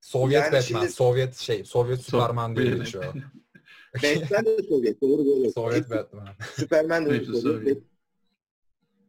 Sovyet 0.00 0.34
Yani 0.42 0.44
Batman, 0.46 0.60
şimdi- 0.60 0.88
Sovyet 0.92 1.34
şey, 1.36 1.64
Sovyet 1.64 2.00
Superman 2.00 2.56
diye 2.56 2.76
geçiyor. 2.76 3.04
Batman 3.94 4.44
de 4.46 4.62
Sovyet. 4.68 5.02
Doğru 5.02 5.26
doğru. 5.26 5.50
Sovyet 5.54 5.90
Batman. 5.90 6.28
Superman 6.56 7.06
de 7.06 7.24
Sovyet. 7.24 7.82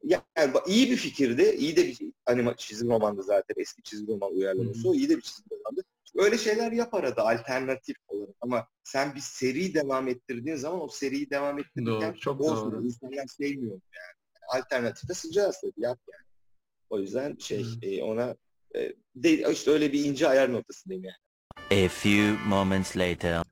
Yani 0.03 0.53
iyi 0.67 0.91
bir 0.91 0.97
fikirdi. 0.97 1.55
iyi 1.57 1.75
de 1.75 1.87
bir 1.87 1.97
anima 2.25 2.55
çizgi 2.57 2.87
romandı 2.87 3.23
zaten. 3.23 3.55
Eski 3.57 3.83
çizgi 3.83 4.07
roman 4.13 4.35
uyarlaması. 4.35 4.89
O 4.89 4.93
iyi 4.93 5.09
de 5.09 5.17
bir 5.17 5.21
çizgi 5.21 5.43
romandı. 5.51 5.81
Öyle 6.15 6.37
şeyler 6.37 6.71
yap 6.71 6.93
arada 6.93 7.27
alternatif 7.29 7.95
olarak. 8.07 8.35
Ama 8.41 8.67
sen 8.83 9.15
bir 9.15 9.19
seri 9.19 9.73
devam 9.73 10.07
ettirdiğin 10.07 10.55
zaman 10.55 10.81
o 10.81 10.87
seriyi 10.87 11.29
devam 11.29 11.59
ettirirken 11.59 12.11
Doğru, 12.11 12.19
çok 12.19 12.41
olsun. 12.41 12.71
doğru. 12.71 12.85
İnsanlar 12.85 13.27
sevmiyor 13.27 13.71
yani. 13.71 14.22
Alternatife 14.49 15.13
sıcağız 15.13 15.61
tabii 15.61 15.73
yap 15.77 15.99
yani. 16.11 16.27
O 16.89 16.99
yüzden 16.99 17.35
şey 17.39 17.63
Hı. 17.63 17.79
e, 17.81 18.03
ona 18.03 18.35
e, 18.75 18.93
de, 19.15 19.51
işte 19.51 19.71
öyle 19.71 19.93
bir 19.93 20.05
ince 20.05 20.27
ayar 20.27 20.53
noktasındayım 20.53 21.03
yani. 21.03 21.85
A 21.85 21.89
few 21.89 22.37
moments 22.47 22.97
later. 22.97 23.43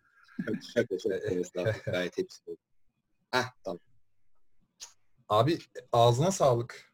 Şaka 0.73 0.99
şaka. 0.99 1.15
estağfurullah. 1.15 1.83
Gayet 1.85 2.17
hepsi 2.17 2.45
doğru. 2.47 2.57
Hah 3.31 3.45
tamam. 3.63 3.79
Abi 5.29 5.59
ağzına 5.91 6.31
sağlık. 6.31 6.91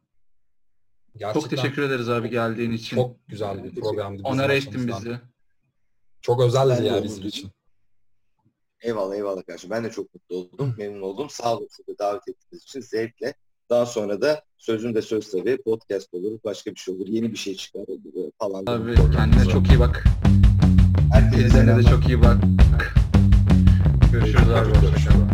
Gerçekten 1.16 1.42
Çok 1.42 1.50
teşekkür 1.50 1.82
ederiz 1.82 2.10
abi 2.10 2.30
geldiğin 2.30 2.72
için. 2.72 2.96
Çok 2.96 3.28
güzel 3.28 3.64
bir 3.64 3.76
programdı. 3.76 4.14
bizim 4.18 4.32
Onar 4.32 4.50
ettin 4.50 4.88
bizi. 4.88 5.20
Çok 6.22 6.42
özel 6.42 6.70
Ben 6.70 6.78
bir 6.78 6.84
de 6.84 6.88
yer 6.88 6.98
onu 6.98 7.04
bizim 7.04 7.28
için. 7.28 7.52
Eyvallah 8.82 9.16
eyvallah 9.16 9.46
kardeşim. 9.46 9.70
Ben 9.70 9.84
de 9.84 9.92
çok 9.92 10.14
mutlu 10.14 10.36
oldum. 10.36 10.76
Memnun 10.78 11.02
oldum. 11.02 11.30
Sağ 11.30 11.58
olun 11.58 11.68
size 11.72 11.98
davet 11.98 12.28
ettiğiniz 12.28 12.64
için 12.64 12.82
zevkle. 12.82 13.34
Daha 13.70 13.86
sonra 13.86 14.22
da 14.22 14.42
sözün 14.58 14.96
de 14.96 15.02
söz 15.02 15.32
tabii 15.32 15.58
podcast 15.58 16.14
olur, 16.14 16.40
başka 16.46 16.72
bir 16.72 16.76
şey 16.76 16.96
olur, 16.96 17.08
yeni 17.08 17.32
bir 17.32 17.38
şey 17.38 17.56
çıkar 17.56 17.86
falan. 18.40 18.64
Abi 18.68 18.96
kendine 18.96 19.46
çok 19.46 19.68
iyi 19.68 19.80
bak. 19.80 20.04
Herkese 21.14 21.68
de 21.68 21.84
çok 21.84 22.08
iyi 22.08 22.22
bak. 22.22 22.38
Görüşürüz 24.12 24.50
abi. 24.50 24.72
Görüşürüz. 24.82 25.27